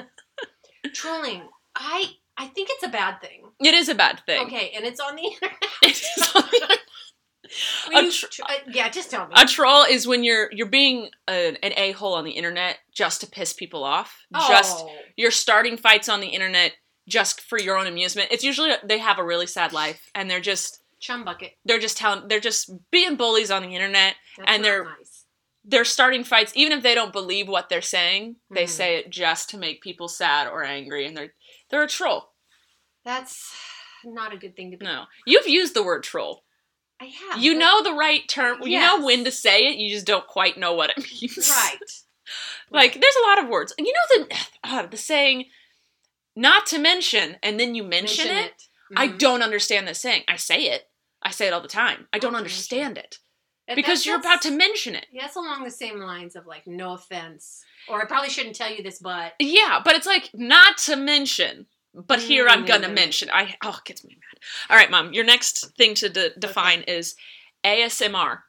[0.94, 1.42] Trolling.
[1.74, 3.42] I I think it's a bad thing.
[3.60, 4.46] It is a bad thing.
[4.46, 5.56] Okay, and it's on the internet.
[5.82, 6.78] It is on the-
[7.92, 9.34] you tr- tr- uh, yeah, just tell me.
[9.36, 13.20] A troll is when you're you're being an, an a hole on the internet just
[13.20, 14.18] to piss people off.
[14.48, 14.90] Just Oh.
[15.16, 16.72] you're starting fights on the internet
[17.08, 18.28] just for your own amusement.
[18.32, 21.52] It's usually they have a really sad life and they're just chum bucket.
[21.64, 24.14] they're just telling they're just being bullies on the internet.
[24.36, 25.24] That's And they're- nice.
[25.68, 28.36] They're starting fights even if they don't believe what they're saying.
[28.50, 28.68] They Mhm.
[28.68, 31.34] say it just to make people sad or angry and they're
[31.70, 32.32] they're a troll.
[33.04, 33.52] That's
[34.04, 34.84] not a good thing to be.
[34.84, 35.06] No.
[35.26, 36.44] You've used the word troll.
[37.00, 37.42] I have.
[37.42, 38.62] You know the right term.
[38.62, 39.76] You know when to say it.
[39.76, 41.50] You just don't quite know what it means.
[41.50, 41.78] right.
[42.70, 43.72] Like there's a lot of words.
[43.78, 45.50] You know the uh, the saying
[46.34, 48.64] not to mention and then you mention, it.
[48.96, 49.18] I Mhm.
[49.18, 50.24] don't understand the saying.
[50.28, 50.88] I say it.
[51.26, 52.06] I say it all the time.
[52.12, 53.18] I don't to understand it
[53.66, 55.06] That- because you're about to mention it.
[55.12, 58.70] Yeah, that's along the same lines of like, no offense, or I probably shouldn't tell
[58.72, 61.66] you this, but Yeah, but it's like not to mention.
[61.94, 62.94] But here I'm Mm, gonna mm, mm.
[62.94, 63.30] mention.
[63.32, 64.40] I oh, it gets me mad.
[64.70, 65.12] All right, mom.
[65.14, 67.16] Your next thing to de- define is
[67.64, 68.40] ASMR.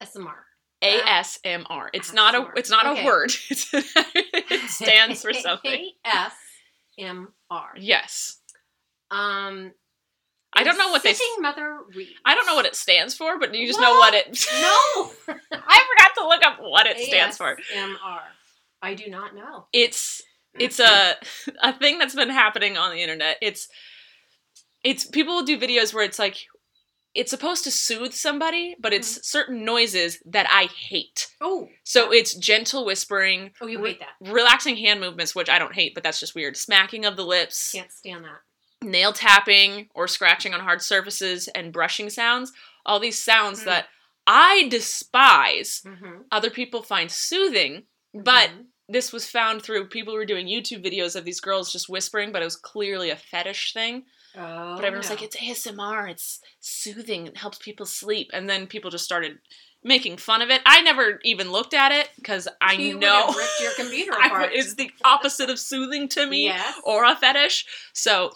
[0.00, 0.34] SMR.
[0.82, 1.88] ASMR.
[1.92, 2.46] It's not a.
[2.56, 3.02] It's not Okay.
[3.02, 3.32] a word.
[3.50, 5.90] It stands for something.
[6.04, 6.32] A S
[6.98, 7.70] M R.
[7.76, 8.38] Yes.
[9.10, 9.72] Um,
[10.54, 11.12] I don't know what they.
[11.14, 12.10] Sitting Mother reads.
[12.24, 14.46] I don't know what it stands for, but you just know what it.
[14.60, 15.10] No.
[15.28, 17.56] I forgot to look up what it stands for.
[17.74, 18.20] ASMR.
[18.82, 19.66] I do not know.
[19.72, 20.22] It's
[20.58, 21.16] it's a
[21.62, 23.38] a thing that's been happening on the internet.
[23.42, 23.68] It's
[24.82, 26.36] it's people will do videos where it's like
[27.14, 29.22] it's supposed to soothe somebody, but it's Mm-hmm.
[29.22, 31.28] certain noises that I hate.
[31.40, 31.68] Oh.
[31.84, 34.32] So it's gentle whispering, Oh, you re- hate that.
[34.32, 36.56] relaxing hand movements, which I don't hate, but that's just weird.
[36.56, 38.40] Smacking of the lips, Can't stand that.
[38.84, 42.52] Nail tapping or scratching on hard surfaces, and brushing sounds.
[42.86, 43.64] All these sounds Mm.
[43.66, 43.86] that
[44.26, 46.22] I despise, Mm-hmm.
[46.30, 48.50] other people find soothing, but
[48.88, 52.32] this was found through people who were doing YouTube videos of these girls just whispering,
[52.32, 54.04] but it was clearly a fetish thing.
[54.36, 55.14] oh, But everyone's no.
[55.14, 58.30] like, it's ASMR, it's soothing, it helps people sleep.
[58.32, 59.38] And then people just started
[59.82, 60.60] making fun of it.
[60.66, 64.50] I never even looked at it because I You know ripped your computer apart.
[64.50, 66.80] would- it's the opposite of soothing to me Yes.
[66.84, 67.66] or a fetish.
[67.92, 68.32] So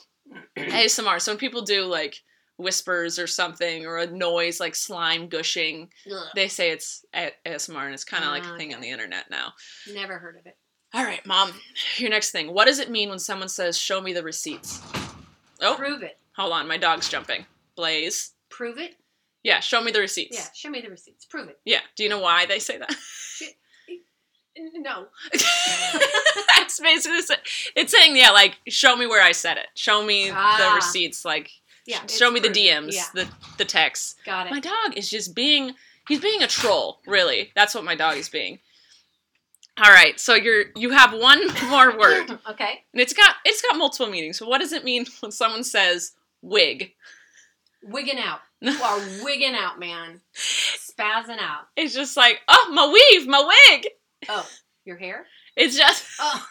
[0.56, 1.20] ASMR.
[1.20, 2.22] So when people do like
[2.56, 6.26] whispers or something or a noise like slime gushing, Ugh.
[6.34, 8.90] they say it's A- ASMR and it's kind of like a Ah, thing on the
[8.90, 9.52] internet now.
[9.92, 10.56] Never heard of it.
[10.94, 11.52] All right, mom.
[11.98, 12.52] Your next thing.
[12.52, 14.80] What does it mean when someone says, "Show me the receipts"?
[15.60, 16.18] Oh, Prove it.
[16.36, 17.44] hold on, my dog's jumping.
[17.76, 18.32] Blaze.
[18.48, 18.96] Prove it.
[19.42, 20.36] Yeah, show me the receipts.
[20.36, 20.46] Yeah.
[20.54, 21.24] Show me the receipts.
[21.24, 21.58] Prove it.
[21.64, 21.80] Yeah.
[21.96, 22.94] Do you know why they say that?
[24.74, 25.06] No.
[25.32, 27.36] it's basically
[27.76, 29.66] it's saying yeah, like show me where I said it.
[29.74, 30.72] Show me the Ah.
[30.76, 31.24] receipts.
[31.24, 31.50] Like
[31.86, 32.00] Yeah.
[32.06, 32.48] sh- show me the.
[32.48, 33.04] DMs, Yeah.
[33.14, 34.16] the the texts.
[34.24, 34.50] Got it.
[34.50, 35.74] My dog is just being
[36.08, 37.52] he's being a troll, really.
[37.54, 38.58] That's what my dog is being.
[39.80, 41.40] All right, so you're you have one
[41.70, 42.38] more word.
[42.50, 42.84] okay.
[42.92, 44.38] And it's got it's got multiple meanings.
[44.38, 46.94] So what does it mean when someone says wig?
[47.82, 48.40] Wigging out.
[48.60, 50.20] You are wigging out, man.
[50.34, 51.68] Spazzing out.
[51.76, 53.38] It's just like, oh, my weave, my
[53.70, 53.86] wig.
[54.28, 54.46] Oh,
[54.84, 55.26] your hair?
[55.56, 56.46] It's just Oh.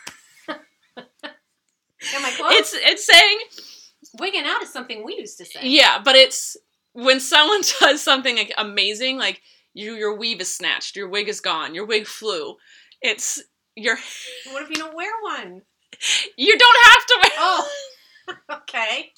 [0.50, 2.52] Am I close?
[2.54, 3.40] it's it's saying
[4.20, 5.60] wigging out is something we used to say.
[5.64, 6.56] yeah, but it's
[6.94, 9.42] when someone does something like amazing, like
[9.74, 12.56] you your weave is snatched, your wig is gone, your wig flew.
[13.02, 13.42] It's
[13.76, 13.98] your
[14.52, 15.62] What if you don't wear one?
[16.38, 17.70] you don't have to wear Oh.
[18.54, 19.12] okay.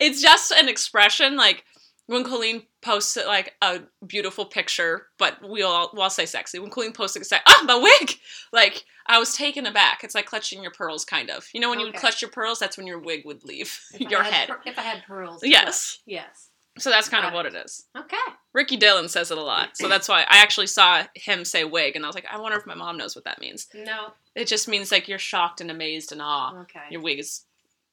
[0.00, 1.64] it's just an expression like
[2.08, 6.58] when Colleen posts like a beautiful picture, but we all well I'll say sexy.
[6.58, 8.14] When Colleen posts it, it's like, oh my wig!
[8.52, 10.02] Like I was taken aback.
[10.02, 11.46] It's like clutching your pearls, kind of.
[11.54, 14.00] You know when you would clutch your pearls, that's when your wig would leave If
[14.10, 14.48] your head.
[14.48, 15.40] per- if I had pearls.
[15.44, 16.00] Yes.
[16.06, 16.48] Yes.
[16.78, 17.86] So that's kind of Got what it is.
[17.96, 18.16] Okay.
[18.54, 21.96] Ricky Dillon says it a lot, so that's why I actually saw him say wig,
[21.96, 23.66] and I was like, I wonder if my mom knows what that means.
[23.74, 24.12] No.
[24.36, 26.60] It just means like you're shocked and amazed and awe.
[26.62, 26.80] Okay.
[26.90, 27.42] Your wig is.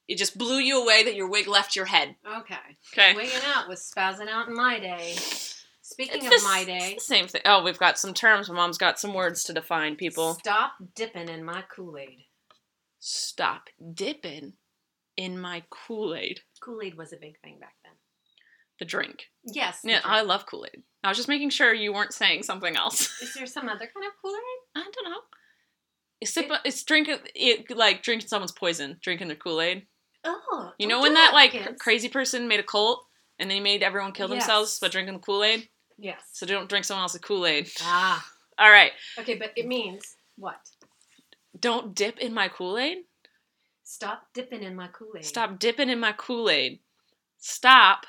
[0.08, 2.14] It just blew you away that your wig left your head.
[2.40, 2.54] Okay.
[2.92, 3.14] Okay.
[3.14, 5.14] Wigging out was spazzing out in my day.
[5.82, 7.42] Speaking It's of the s- my it's day, the same thing.
[7.44, 8.48] Oh, we've got some terms.
[8.48, 10.34] My mom's got some words to define people.
[10.34, 12.24] stop dipping in my Kool Aid.
[12.98, 14.54] Stop dipping
[15.16, 16.40] in my Kool Aid.
[16.60, 17.92] Kool Aid was a big thing back then.
[18.78, 19.26] The drink.
[19.44, 19.80] Yes.
[19.84, 20.82] Yeah, the I love Kool Aid.
[21.04, 23.20] I was just making sure you weren't saying something else.
[23.22, 24.82] Is there some other kind of Kool Aid?
[24.82, 25.20] I don't know.
[26.20, 29.86] It's, sip, it's drinking it like drinking someone's poison, drinking their Kool Aid.
[30.26, 30.72] Oh.
[30.78, 31.80] You know when that like kids.
[31.80, 33.04] crazy person made a cult
[33.38, 34.78] and then he made everyone kill themselves Yes.
[34.80, 35.68] by drinking the Kool Aid?
[35.98, 36.20] Yes.
[36.32, 37.70] So don't drink someone else's Kool Aid.
[37.82, 38.26] Ah.
[38.58, 38.92] All right.
[39.18, 40.56] Okay, but it means What?
[41.58, 42.98] Don't dip in my Kool Aid.
[43.84, 45.24] Stop dipping in my Kool Aid.
[45.24, 46.80] Stop dipping in my Kool Aid.
[47.38, 48.06] Stop.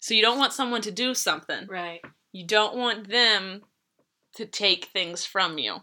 [0.00, 1.66] So you don't want someone to do something.
[1.66, 2.00] Right.
[2.32, 3.62] You don't want them
[4.36, 5.78] to take things from you.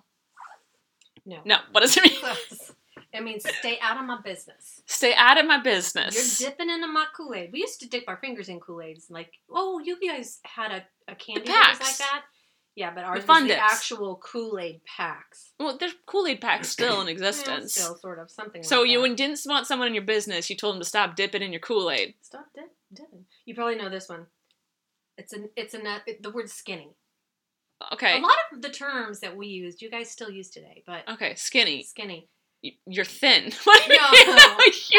[1.26, 1.40] No.
[1.44, 2.22] No, what does it mean?
[3.16, 4.82] It means stay out of my business.
[4.86, 6.40] Stay out of my business.
[6.42, 7.52] You're dipping into my Kool Aid.
[7.54, 9.08] We used to dip our fingers in Kool Aids.
[9.10, 11.98] Like, oh, you guys had a, a candy was like packs.
[12.00, 12.24] that.
[12.76, 15.54] Yeah, but ours fun was the actual Kool Aid packs.
[15.60, 17.74] well, there's Kool Aid packs still in existence.
[17.74, 18.64] still, sort of something.
[18.64, 19.16] so like you that.
[19.16, 21.90] didn't want someone in your business, you told them to stop dipping in your Kool
[21.90, 22.16] Aid.
[22.22, 23.26] stop dip, dipping.
[23.46, 24.26] You probably know this one.
[25.18, 26.02] It's an it's a nut.
[26.02, 26.90] Uh, it, the word skinny.
[27.94, 28.18] Okay.
[28.18, 31.36] A lot of the terms that we used, you guys still use today, but Okay,
[31.36, 31.84] skinny.
[31.84, 32.30] skinny.
[32.86, 33.52] You're thin.
[33.64, 34.58] What do you No.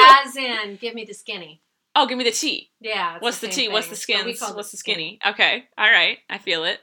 [0.25, 1.63] As in, give me the skinny.
[1.95, 2.71] Oh, give me the T.
[2.81, 3.17] Yeah.
[3.21, 3.69] What's the, same T?
[3.71, 4.41] What's the skins?
[4.41, 5.19] What's the skinny?
[5.27, 5.65] Okay.
[5.79, 6.19] All right.
[6.29, 6.81] I feel it.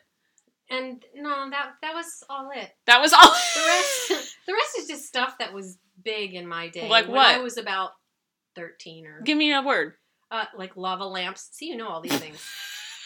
[0.70, 2.72] And no, that that was all it.
[2.88, 3.22] That was all.
[3.22, 6.90] The rest, the rest is just stuff that was big in my day.
[6.90, 7.36] Like when what?
[7.36, 7.92] I was about
[8.56, 9.94] thirteen or Give me a word.
[10.32, 11.50] uh, like lava lamps.
[11.52, 12.44] See, you know all these things.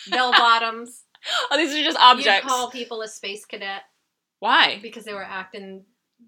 [0.10, 1.04] Bell bottoms.
[1.52, 2.44] Oh, these are just objects.
[2.44, 3.82] You call people a space cadet
[4.40, 4.80] Why?
[4.82, 5.84] because they were acting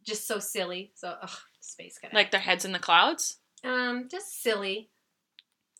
[0.05, 0.91] just so silly.
[0.95, 2.13] So, ugh, space cadet.
[2.15, 3.37] Like their heads in the clouds?
[3.63, 4.89] um, just silly.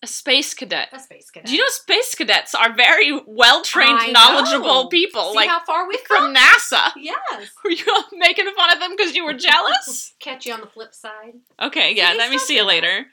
[0.01, 0.87] A space cadet.
[0.93, 1.47] A space cadet.
[1.47, 4.87] Do you know space cadets are very well trained, knowledgeable know.
[4.87, 5.31] people?
[5.31, 6.35] See like how far we've from come?
[6.35, 6.91] NASA.
[6.95, 7.49] Yes.
[7.63, 10.13] Were you making fun of them because you were jealous?
[10.21, 11.33] Catch you on the flip side.
[11.61, 13.07] okay, yeah, let me see you later.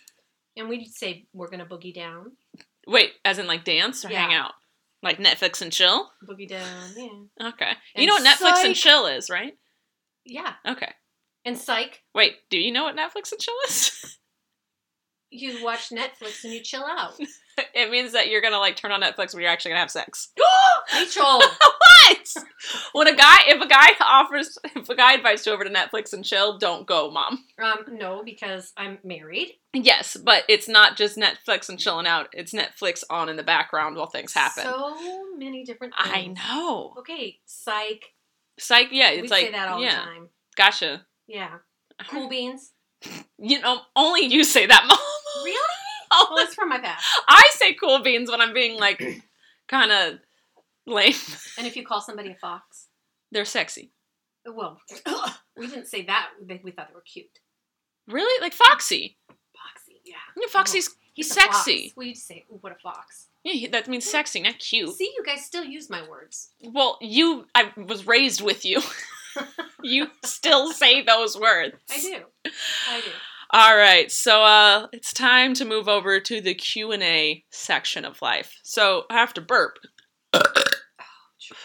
[0.56, 2.32] And we'd say, we're going to boogie down.
[2.86, 4.52] Wait, as in like dance or hang out?
[5.02, 6.08] Like Netflix and chill?
[6.26, 7.48] Boogie down, yeah.
[7.48, 7.72] Okay.
[7.96, 9.54] you know what Netflix and chill is, right?
[10.26, 10.54] Yeah.
[10.66, 10.92] Okay.
[11.44, 14.18] And psych, Wait, do you know what Netflix and chill is?
[15.30, 17.14] you watch Netflix and you chill out.
[17.74, 20.32] it means that you're gonna like turn on Netflix when you're actually gonna have sex.
[20.94, 21.22] Rachel!
[21.40, 22.34] what?
[22.92, 26.12] When a guy, if a guy offers, if a guy invites you over to Netflix
[26.12, 27.44] and chill, don't go, mom.
[27.62, 29.52] Um, no, because I'm married.
[29.72, 32.28] Yes, but it's not just Netflix and chilling out.
[32.32, 34.64] It's Netflix on in the background while things happen.
[34.64, 34.96] So
[35.36, 36.94] many different I know.
[36.98, 38.15] Okay, psych.
[38.58, 38.88] Psych.
[38.90, 39.90] Yeah, it's we like say that all yeah.
[39.90, 40.28] the time.
[40.56, 41.06] Gotcha.
[41.26, 41.50] Yeah.
[42.10, 42.72] Cool beans.
[43.38, 44.98] You know, only you say that, mom.
[45.44, 45.58] Really?
[46.12, 47.04] Oh, Well, it's from my past.
[47.26, 49.02] I say cool beans when I'm being like
[49.68, 50.18] kind of
[50.86, 51.14] lame.
[51.58, 52.88] And if you call somebody a fox,
[53.32, 53.92] They're sexy.
[54.46, 54.78] well,
[55.56, 56.28] we didn't say that.
[56.46, 57.26] We thought they were cute.
[58.06, 58.40] Really?
[58.40, 59.16] Like Foxy.
[59.28, 60.14] Foxy, yeah.
[60.36, 61.94] You know, Foxy's He's a sexy.
[61.96, 64.94] Well, you'd say, "Ooh, what a fox." Yeah, that means sexy, not cute.
[64.94, 66.50] See, you guys still use my words.
[66.62, 68.82] Well, you, I was raised with you.
[69.82, 71.76] you still say those words.
[71.90, 72.50] I do.
[72.90, 73.10] I do.
[73.50, 78.04] All right, so uh, it's time to move over to the Q and A section
[78.04, 78.60] of life.
[78.62, 79.78] So I have to burp.
[80.34, 81.56] Child.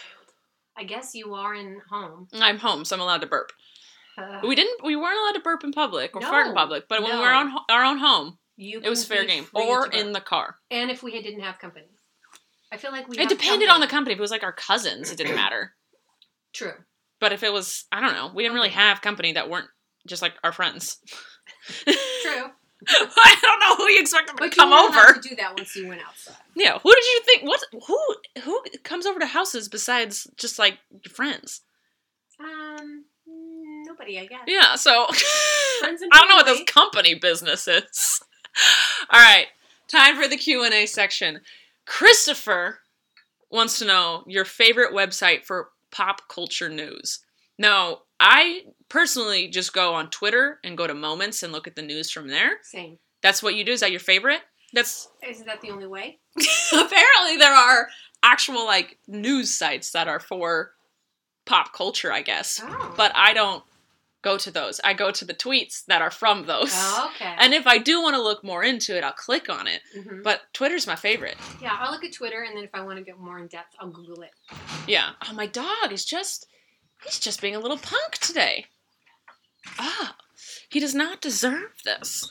[0.78, 2.28] I guess you are in home.
[2.32, 3.52] I'm home, so I'm allowed to burp.
[4.16, 7.02] Uh, We didn't, we weren't allowed to burp in public or fart in public, but
[7.02, 7.22] when we no.
[7.22, 10.56] were on our own home, you it was fair game, or in the car.
[10.70, 11.86] and if we didn't have company,
[12.72, 13.16] I feel like we.
[13.16, 13.90] It have depended on the company.
[13.98, 14.12] company.
[14.14, 15.74] If it was like our cousins, it didn't matter.
[16.52, 16.74] True.
[17.20, 19.68] But if it was, I don't know, we didn't really have company that weren't
[20.06, 20.98] just like our friends.
[21.84, 21.94] True.
[22.88, 25.14] I don't know who you expect to But come over.
[25.14, 26.34] to do that once you went outside.
[26.56, 27.42] Yeah, who did you think?
[27.48, 27.60] What?
[27.86, 27.98] Who?
[28.42, 31.60] Who comes over to houses besides just like your friends?
[32.40, 33.04] Um,
[33.86, 34.40] nobody, I guess.
[34.48, 38.20] Yeah, so I don't know what this company business is.
[39.10, 39.46] All right,
[39.88, 41.40] time for the Q and A section.
[41.86, 42.78] Christopher
[43.50, 47.20] wants to know your favorite website for pop culture news.
[47.58, 51.82] Now, I personally just go on Twitter and go to Moments and look at the
[51.82, 52.58] news from there.
[52.62, 52.98] Same.
[53.22, 53.72] That's what you do.
[53.72, 54.40] Is that your favorite?
[54.72, 56.18] That's Isn't that the only way?
[56.72, 57.88] apparently there are
[58.22, 60.72] actual like news sites that are for
[61.44, 62.60] pop culture, I guess.
[62.64, 62.94] Oh.
[62.96, 63.62] But I don't
[64.22, 64.80] go to those.
[64.84, 66.70] I go to the tweets that are from those.
[66.74, 67.34] Oh, okay.
[67.38, 69.82] And if I do want to look more into it, I'll click on it.
[69.96, 70.22] Mhm.
[70.22, 71.36] But Twitter's my favorite.
[71.60, 73.74] Yeah, I'll look at Twitter, and then if I want to get more in depth,
[73.80, 74.30] I'll Google it.
[74.86, 75.10] Yeah.
[75.28, 76.46] Oh, my dog is just
[77.04, 78.66] he's just being a little punk today.
[79.78, 80.16] Ah,
[80.68, 82.30] he does not deserve this.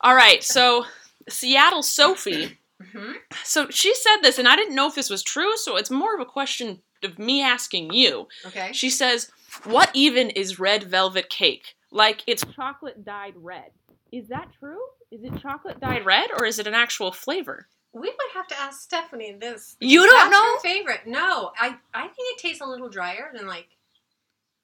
[0.00, 0.84] All right, so
[1.28, 2.58] Seattle Sophie.
[2.82, 3.12] Mm-hmm.
[3.42, 6.14] So she said this, and I didn't know if this was true, so it's more
[6.14, 8.28] of a question of me asking you.
[8.46, 8.70] Okay.
[8.72, 9.30] She says,
[9.64, 11.74] What even is red velvet cake?
[11.90, 13.70] Like it's chocolate dyed red.
[14.12, 14.78] Is that true?
[15.10, 17.68] Is it chocolate dyed red or is it an actual flavor?
[17.92, 19.76] We would have to ask Stephanie this.
[19.80, 20.52] You don't That's know?
[20.54, 21.00] her favorite.
[21.06, 23.68] No, I I think it tastes a little drier than like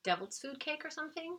[0.04, 1.36] devil's food cake or something,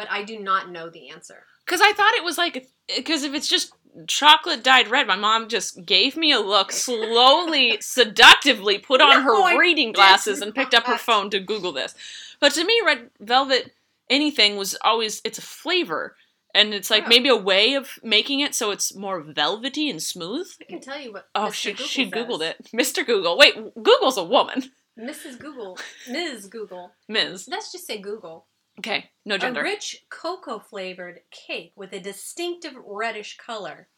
[0.00, 1.44] but I do not know the answer.
[1.66, 3.74] Because I thought it was like, because if it's just
[4.06, 9.44] chocolate dyed red, my mom just gave me a look, slowly, seductively put on No,
[9.46, 11.94] her reading glasses, and picked up her phone to Google this.
[12.40, 13.74] But to me, red velvet
[14.08, 16.16] anything was always it's a flavor.
[16.54, 17.08] And it's like Oh.
[17.08, 20.50] maybe a way of making it so it's more velvety and smooth.
[20.62, 21.28] I can tell you what.
[21.34, 21.54] Oh, Mr.
[21.54, 22.12] she Google she says.
[22.14, 22.56] googled it.
[22.74, 23.06] Mr.
[23.06, 23.36] Google.
[23.38, 24.72] Wait, Google's a woman.
[24.98, 25.38] Mrs.
[25.38, 26.46] Google, Ms.
[26.46, 26.90] Google.
[27.08, 27.46] Ms.
[27.48, 28.46] Let's just say Google.
[28.80, 29.60] Okay, no gender.
[29.60, 33.88] A rich cocoa flavored cake with a distinctive reddish color.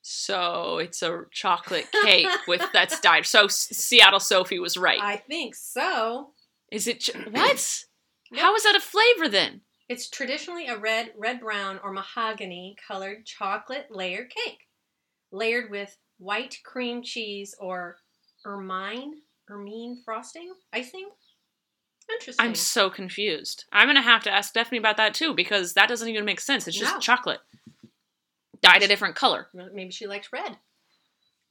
[0.00, 3.26] So it's a chocolate cake with that's dyed.
[3.26, 5.00] So S- Seattle Sophie was right.
[5.02, 6.30] I think so.
[6.72, 7.84] Is it ch- what?
[8.32, 8.40] Yep.
[8.40, 9.60] How is that a flavor then?
[9.90, 14.60] It's traditionally a red, red brown, or mahogany colored chocolate layered cake,
[15.30, 17.98] layered with white cream cheese or
[18.46, 19.12] ermine,
[19.50, 21.10] ermine frosting, icing.
[22.10, 22.44] Interesting.
[22.44, 23.64] I'm so confused.
[23.72, 26.68] I'm gonna have to ask Stephanie about that too because that doesn't even make sense.
[26.68, 27.00] It's just No.
[27.00, 27.40] chocolate
[28.62, 29.48] dyed a different color.
[29.52, 30.56] Maybe she likes red.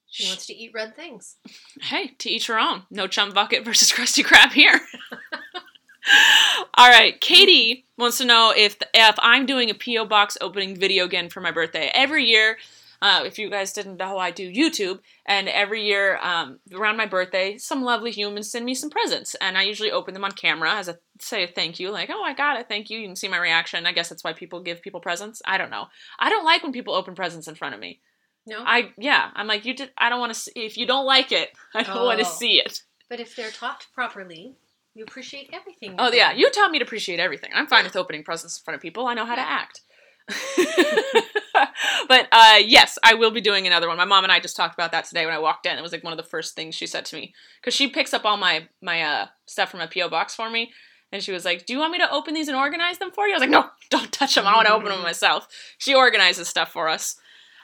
[0.09, 1.37] She wants to eat red things.
[1.81, 2.83] Hey, to each her own.
[2.91, 4.79] No chum bucket versus Krusty Krab here.
[6.75, 11.05] All right, Katie wants to know if if I'm doing a PO box opening video
[11.05, 12.57] again for my birthday every year.
[13.03, 17.05] Uh, if you guys didn't know, I do YouTube, and every year um, around my
[17.05, 20.71] birthday, some lovely humans send me some presents, and I usually open them on camera
[20.73, 23.15] as a say a thank you, like, "Oh, I got it, thank you." You can
[23.17, 23.85] see my reaction.
[23.85, 25.41] I guess that's why people give people presents.
[25.45, 25.87] I don't know.
[26.17, 27.99] I don't like when people open presents in front of me.
[28.47, 29.91] No, I yeah, I'm like you did.
[29.97, 30.39] I don't want to.
[30.39, 32.29] see If you don't like it, I don't want to Oh.
[32.29, 32.79] see it.
[33.09, 34.55] but if they're topped properly,
[34.95, 35.95] you appreciate everything.
[35.99, 37.51] Oh yeah, you taught me to appreciate everything.
[37.53, 39.07] I'm fine with opening presents in front of people.
[39.07, 39.81] I know how to act.
[42.07, 43.97] but uh, yes, I will be doing another one.
[43.97, 45.77] My mom and I just talked about that today when I walked in.
[45.77, 48.13] It was like one of the first things she said to me because she picks
[48.13, 50.71] up all my my uh, stuff from my PO box for me,
[51.11, 53.27] and she was like, "Do you want me to open these and organize them for
[53.27, 54.47] you?" I was like, "No, don't touch them.
[54.47, 57.15] I want to open them myself." She organizes stuff for us.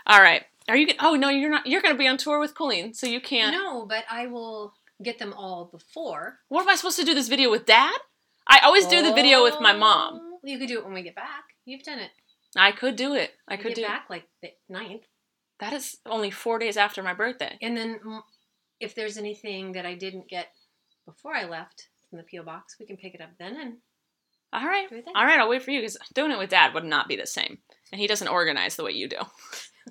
[0.05, 0.43] All right.
[0.67, 0.87] Are you?
[0.99, 1.65] Oh no, you're not.
[1.65, 3.55] You're going to be on tour with Colleen, so you can't.
[3.55, 6.39] No, but I will get them all before.
[6.49, 7.97] What am I supposed to do this video with Dad?
[8.47, 10.19] I always do the video with my mom.
[10.21, 11.43] Oh, You could do it when we get back.
[11.65, 12.09] You've done it.
[12.55, 13.31] I could do it.
[13.47, 13.83] I could get do.
[13.83, 15.03] back like the 9th.
[15.59, 17.57] That is only four days after my birthday.
[17.61, 17.99] And then
[18.79, 20.47] if there's anything that I didn't get
[21.05, 23.73] before I left from the PO box, we can pick it up then and
[24.53, 25.13] All right, do it then.
[25.15, 25.39] all right.
[25.39, 27.59] I'll wait for you because doing it with Dad would not be the same,
[27.91, 29.17] and he doesn't organize the way you do.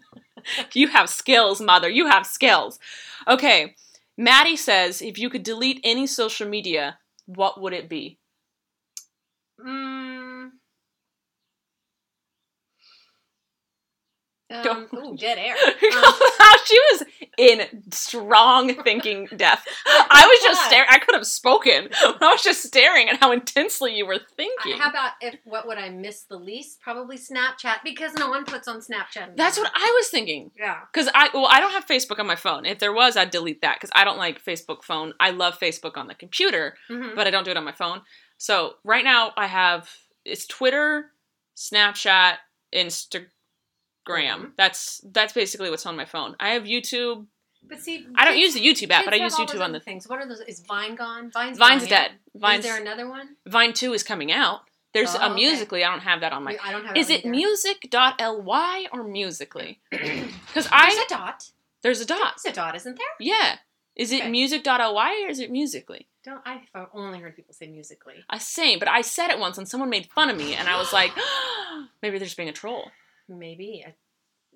[0.74, 1.88] you have skills, mother.
[1.88, 2.78] You have skills.
[3.26, 3.76] Okay,
[4.16, 8.18] Maddie says if you could delete any social media, what would it be?
[9.60, 9.97] Mm.
[14.50, 15.54] Um, ooh, dead air.
[15.98, 16.14] Um,
[16.64, 17.04] she was
[17.36, 19.64] in strong thinking death.
[19.86, 20.88] I was just staring.
[20.90, 21.88] I could have spoken.
[21.92, 24.78] I was just staring at how intensely you were thinking.
[24.78, 26.80] How about if what would I miss the least?
[26.80, 29.36] Probably Snapchat because no one puts on Snapchat.
[29.36, 30.50] That's what I was thinking.
[30.58, 30.78] Yeah.
[30.92, 32.64] Because I well, I don't have Facebook on my phone.
[32.66, 35.12] If there was, I'd delete that because I don't like Facebook phone.
[35.20, 37.14] I love Facebook on the computer, Mhm.
[37.14, 38.02] but I don't do it on my phone.
[38.38, 39.90] So right now I have
[40.24, 41.12] it's Twitter,
[41.56, 42.36] Snapchat,
[42.74, 43.26] Instagram.
[44.16, 44.52] Mhm.
[44.56, 46.36] That's that's basically what's on my phone.
[46.40, 47.26] I have YouTube.
[47.62, 49.64] But see, I don't use the YouTube app, but I use have all those YouTube
[49.64, 50.08] on the things.
[50.08, 50.40] What are those?
[50.40, 51.30] Is Vine gone?
[51.30, 52.08] Vine's Vine's gone, yeah?
[52.08, 52.10] dead.
[52.34, 53.36] Vine's Is there another one?
[53.46, 54.60] Vine two is coming out.
[54.94, 55.34] There's Oh, a okay.
[55.34, 55.84] Musically.
[55.84, 56.56] I don't have that on my.
[56.64, 56.96] I don't have.
[56.96, 57.28] Is it either.
[57.30, 59.80] music.ly or Musically?
[59.90, 61.50] Because I there's a dot.
[61.82, 62.34] there's a dot.
[62.42, 63.06] There's a dot, isn't there?
[63.20, 63.56] Yeah.
[63.96, 64.30] Is it Okay.
[64.30, 66.06] music.ly or is it musically?
[66.24, 66.40] Don't?
[66.46, 68.24] I've only heard people say musically.
[68.30, 70.78] I same, but I said it once and someone made fun of me, and I
[70.78, 71.10] was like,
[72.02, 72.90] maybe they're just being a troll.
[73.28, 73.84] Maybe.
[73.86, 73.94] A,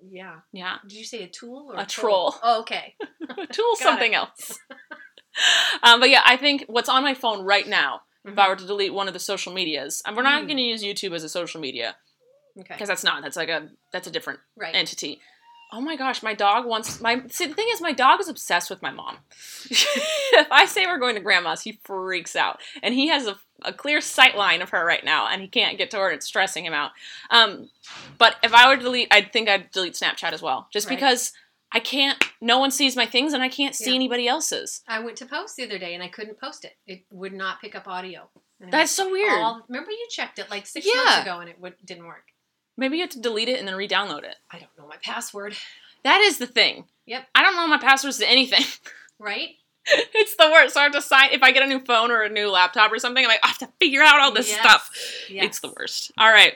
[0.09, 0.39] yeah.
[0.51, 2.35] Yeah, Did you say a tool or A troll.
[2.43, 2.95] Oh, okay.
[3.51, 4.57] tool something else.
[5.83, 8.39] um, but yeah, I think what's on my phone right now, if Mhm.
[8.39, 10.47] I were to delete one of the social medias, and we're not Mm.
[10.47, 11.95] going to use YouTube as a social media
[12.59, 12.73] Okay.
[12.73, 13.21] because that's not.
[13.23, 14.75] That's like a that's a different Right.
[14.75, 15.21] entity.
[15.71, 17.23] Oh my gosh, my dog wants my.
[17.29, 19.17] See, the thing is, my dog is obsessed with my mom.
[19.71, 23.73] if I say we're going to grandma's, he freaks out, and he has a, a
[23.73, 26.07] clear sight line of her right now, and he can't get to her.
[26.09, 26.91] and It's stressing him out.
[27.29, 27.69] Um,
[28.17, 30.95] but if I were to delete, I think I'd delete Snapchat as well, just Right.
[30.95, 31.33] because
[31.71, 32.21] I can't.
[32.39, 33.95] No one sees my things, and I can't see Yeah.
[33.95, 34.81] anybody else's.
[34.87, 36.77] I went to post the other day and I couldn't post it.
[36.85, 38.29] It would not pick up audio.
[38.59, 39.39] And That's so weird.
[39.39, 40.93] all- remember you checked it like six Yeah.
[41.03, 42.27] months ago and it would, didn't work.
[42.77, 44.37] Maybe you have to delete it and then re-download it.
[44.51, 45.57] I don't know my password.
[46.03, 46.87] That is the thing.
[47.05, 47.27] Yep.
[47.35, 48.63] I don't know my passwords to anything.
[49.19, 49.55] Right?
[50.13, 50.73] it's the worst.
[50.73, 52.91] So I have to sign if I get a new phone or a new laptop
[52.91, 53.23] or something.
[53.23, 54.59] I'm like, I have to figure out all this Yes.
[54.59, 54.89] stuff.
[55.29, 55.45] Yes.
[55.45, 56.11] It's the worst.
[56.17, 56.55] All right.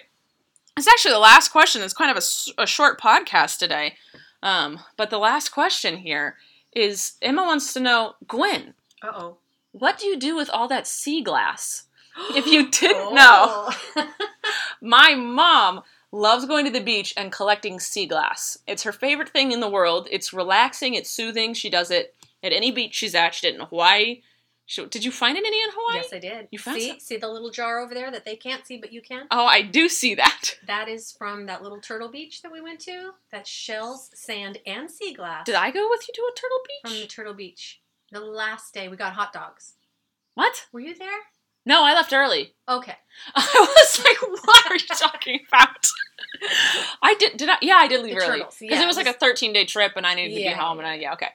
[0.78, 1.82] It's actually the last question.
[1.82, 2.24] It's kind of
[2.58, 3.96] a short podcast today.
[4.44, 6.36] Um, but the last question here
[6.74, 9.38] is Emma wants to know, Gwen, Uh oh.
[9.72, 11.86] what do you do with all that sea glass?
[12.36, 14.08] If you didn't know, Oh.
[14.82, 15.82] my mom
[16.12, 18.58] loves going to the beach and collecting sea glass.
[18.68, 20.08] It's her favorite thing in the world.
[20.12, 21.54] It's relaxing, it's soothing.
[21.54, 22.14] She does it
[22.48, 23.36] at any beach she's at.
[23.36, 24.22] She did in Hawaii.
[24.70, 25.96] So, did you find it any in Hawaii?
[26.04, 26.48] Yes, I did.
[26.52, 27.00] You found see, some?
[27.00, 29.26] see the little jar over there that they can't see, but you can.
[29.32, 30.56] Oh, I do see that.
[30.68, 33.12] That is from that little turtle beach that we went to.
[33.32, 35.46] That's shells, sand, and sea glass.
[35.46, 36.92] Did I go with you to a turtle beach?
[36.92, 37.80] From the turtle beach.
[38.12, 39.76] The last day we got hot dogs.
[40.34, 40.68] What?
[40.74, 41.20] Were you there?
[41.66, 42.54] No, I left early.
[42.68, 42.96] Okay.
[43.36, 45.88] I was like, what are you talking about?
[47.02, 47.38] I did.
[47.38, 47.58] Did I?
[47.62, 49.94] Yeah, I did leave The early because yeah, it was like a 13 day trip,
[49.96, 50.78] and I needed to be home.
[50.80, 51.30] yeah, And I yeah, okay,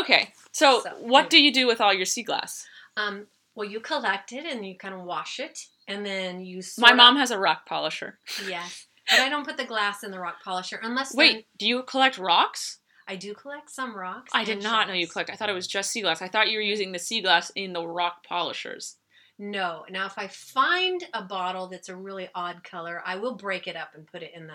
[0.00, 0.32] okay.
[0.52, 1.28] So, So, what anyway.
[1.30, 2.66] do you do with all your sea glass?
[2.96, 3.26] Um.
[3.54, 6.62] Well, you collect it and you kind of wash it, and then you.
[6.78, 8.18] My mom has a rock polisher.
[8.48, 11.14] Yes, but I don't put the glass in the rock polisher unless.
[11.14, 12.78] Wait, then- do you collect rocks?
[13.08, 14.30] I do collect some rocks.
[14.32, 15.28] I did not know you collect.
[15.28, 16.22] I thought it was just sea glass.
[16.22, 18.96] I thought you were using the sea glass in the rock polishers.
[19.38, 19.84] No.
[19.90, 23.74] Now, if I find a bottle that's a really odd color, I will break it
[23.76, 24.54] up and put it in the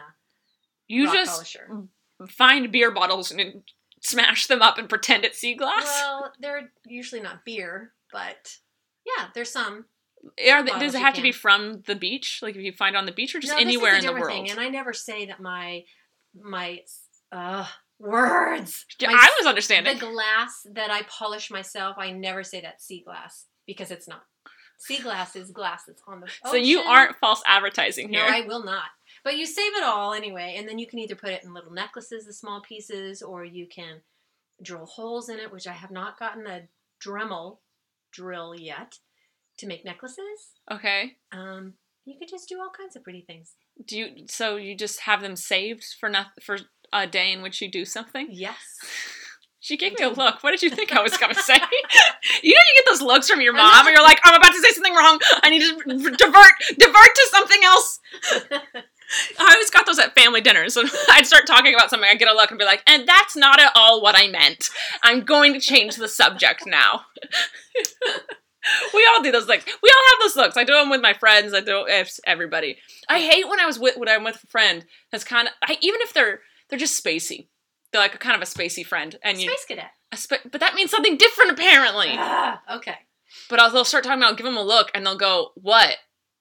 [0.88, 1.84] You just polisher.
[2.30, 3.64] find beer bottles and
[4.02, 5.86] smash them up and pretend it's sea glass.
[5.86, 8.58] Well, they're usually not beer, but
[9.06, 9.86] yeah, there's some.
[10.50, 12.40] Are they- does it have to be from the beach?
[12.42, 14.28] Like if you find it on the beach or just no, anywhere in the world?
[14.28, 15.84] Thing, and I never say that my
[16.34, 16.82] my
[17.32, 17.66] uh,
[18.00, 18.86] words.
[19.02, 19.98] My I was understanding.
[19.98, 24.24] The glass that I polish myself, I never say that sea glass because it's not.
[24.80, 26.28] Sea glass is glass that's on the.
[26.28, 26.40] Ocean.
[26.46, 28.26] So you aren't false advertising here.
[28.28, 28.32] No.
[28.32, 28.90] I will not.
[29.28, 31.74] But you save it all anyway, and then you can either put it in little
[31.74, 33.98] necklaces, the small pieces, or you can
[34.64, 36.70] drill holes in it, which I have not gotten a
[37.06, 37.58] Dremel
[38.14, 39.00] drill yet
[39.58, 40.54] to make necklaces.
[40.72, 41.18] okay.
[41.34, 41.74] Um,
[42.06, 43.56] you could just do all kinds of pretty things.
[43.86, 44.28] Do you?
[44.30, 46.60] So you just have them saved for nothing for
[46.94, 48.30] a day in which you do something?
[48.32, 48.80] Yes.
[49.60, 50.44] She gave me a look.
[50.44, 51.56] What did you think I was gonna say?
[52.42, 54.62] you know, you get those looks from your mom, and you're like, "I'm about to
[54.62, 55.20] say something wrong.
[55.44, 55.76] I need to
[56.16, 58.00] divert, divert to something else."
[59.40, 60.78] I always got those at family dinners.
[61.10, 63.60] I'd start talking about something, I'd get a look and be like, "And that's not
[63.60, 64.70] at all what I meant.
[65.04, 67.02] I'm going to change the subject now."
[68.94, 69.64] we all do those things.
[69.66, 70.58] We all have those looks.
[70.58, 71.54] I do them with my friends.
[71.54, 72.78] I do it everybody.
[73.10, 75.78] I hate when I was with when I'm with a friend that's kind of I,
[75.82, 77.48] even if they're they're just spacey.
[77.92, 79.92] They're like a kind of a spacey friend, and you Space cadet.
[80.12, 82.10] a spa- but that means something different apparently.
[82.12, 82.96] Ah, okay.
[83.50, 85.96] But I'll, they'll start talking about, give them a look, and they'll go, "What?"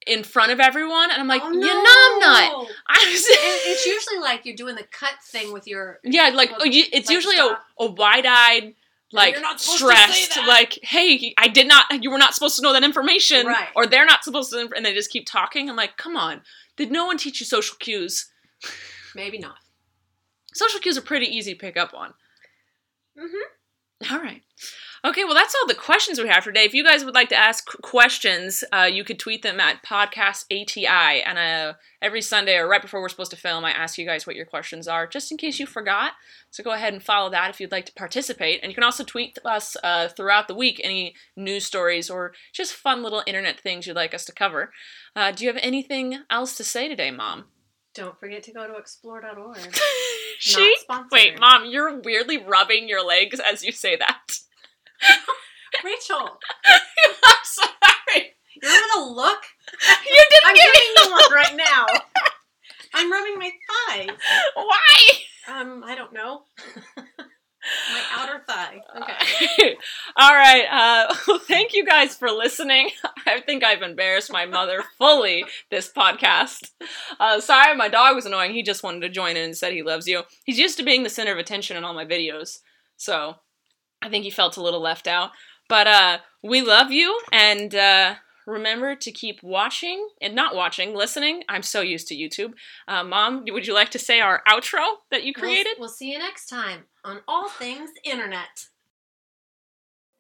[0.06, 1.68] In front of everyone, and I'm like, oh, "You no.
[1.68, 6.00] numbnut!" I'm And it's usually like you're doing the cut thing with your.
[6.04, 7.60] yeah, like oh, you, it's like, usually stop.
[7.78, 8.72] a, a
[9.12, 12.02] like not supposed to say stressed, like, "Hey, I did not.
[12.02, 13.68] You were not supposed to know that information, Right.
[13.76, 15.68] or they're not supposed to." And they just keep talking.
[15.70, 16.42] I'm like, "Come on,
[16.76, 18.30] did no one teach you social cues?"
[19.14, 19.56] Maybe not.
[20.54, 22.14] Social cues are pretty easy to pick up on.
[23.18, 24.12] Mm-hmm.
[24.14, 24.42] All right.
[25.06, 26.64] Okay, well, that's all the questions we have for today.
[26.64, 30.46] If you guys would like to ask questions, uh, you could tweet them at podcast
[30.50, 31.22] ATI.
[31.22, 34.26] And uh, every Sunday or right before we're supposed to film, I ask you guys
[34.26, 36.14] what your questions are, just in case you forgot.
[36.50, 38.58] So go ahead and follow that if you'd like to participate.
[38.62, 42.74] And you can also tweet us uh, throughout the week any news stories or just
[42.74, 44.72] fun little internet things you'd like us to cover.
[45.14, 47.44] Uh, do you have anything else to say today, Mom?
[47.94, 49.56] Don't forget to go to explore.org.
[50.40, 50.76] she?
[51.12, 54.40] Wait, Mom, you're weirdly rubbing your legs as you say that.
[55.84, 58.32] Rachel, I'm sorry.
[58.62, 59.42] You're the look?
[59.82, 61.86] You didn't I'm give me giving you one right now.
[62.94, 64.08] I'm rubbing my thigh.
[64.54, 65.00] Why?
[65.48, 66.42] Um, I don't know.
[66.96, 68.80] my outer thigh.
[68.96, 69.76] Okay.
[70.16, 70.64] All right.
[70.70, 72.90] Uh, well, thank you guys for listening.
[73.26, 76.70] I think I've embarrassed my mother fully this podcast.
[77.20, 78.54] Uh, sorry, my dog was annoying.
[78.54, 80.22] He just wanted to join in and said he loves you.
[80.44, 82.60] He's used to being the center of attention in all my videos,
[82.96, 83.36] so
[84.02, 85.30] I think he felt a little left out.
[85.68, 88.14] But uh, we love you, and uh,
[88.46, 91.42] remember to keep watching and not watching, listening.
[91.48, 92.52] I'm so used to YouTube.
[92.86, 95.74] Uh, Mom, would you like to say our outro that you We'll- created?
[95.78, 98.66] We'll, see you next time on All Things Internet.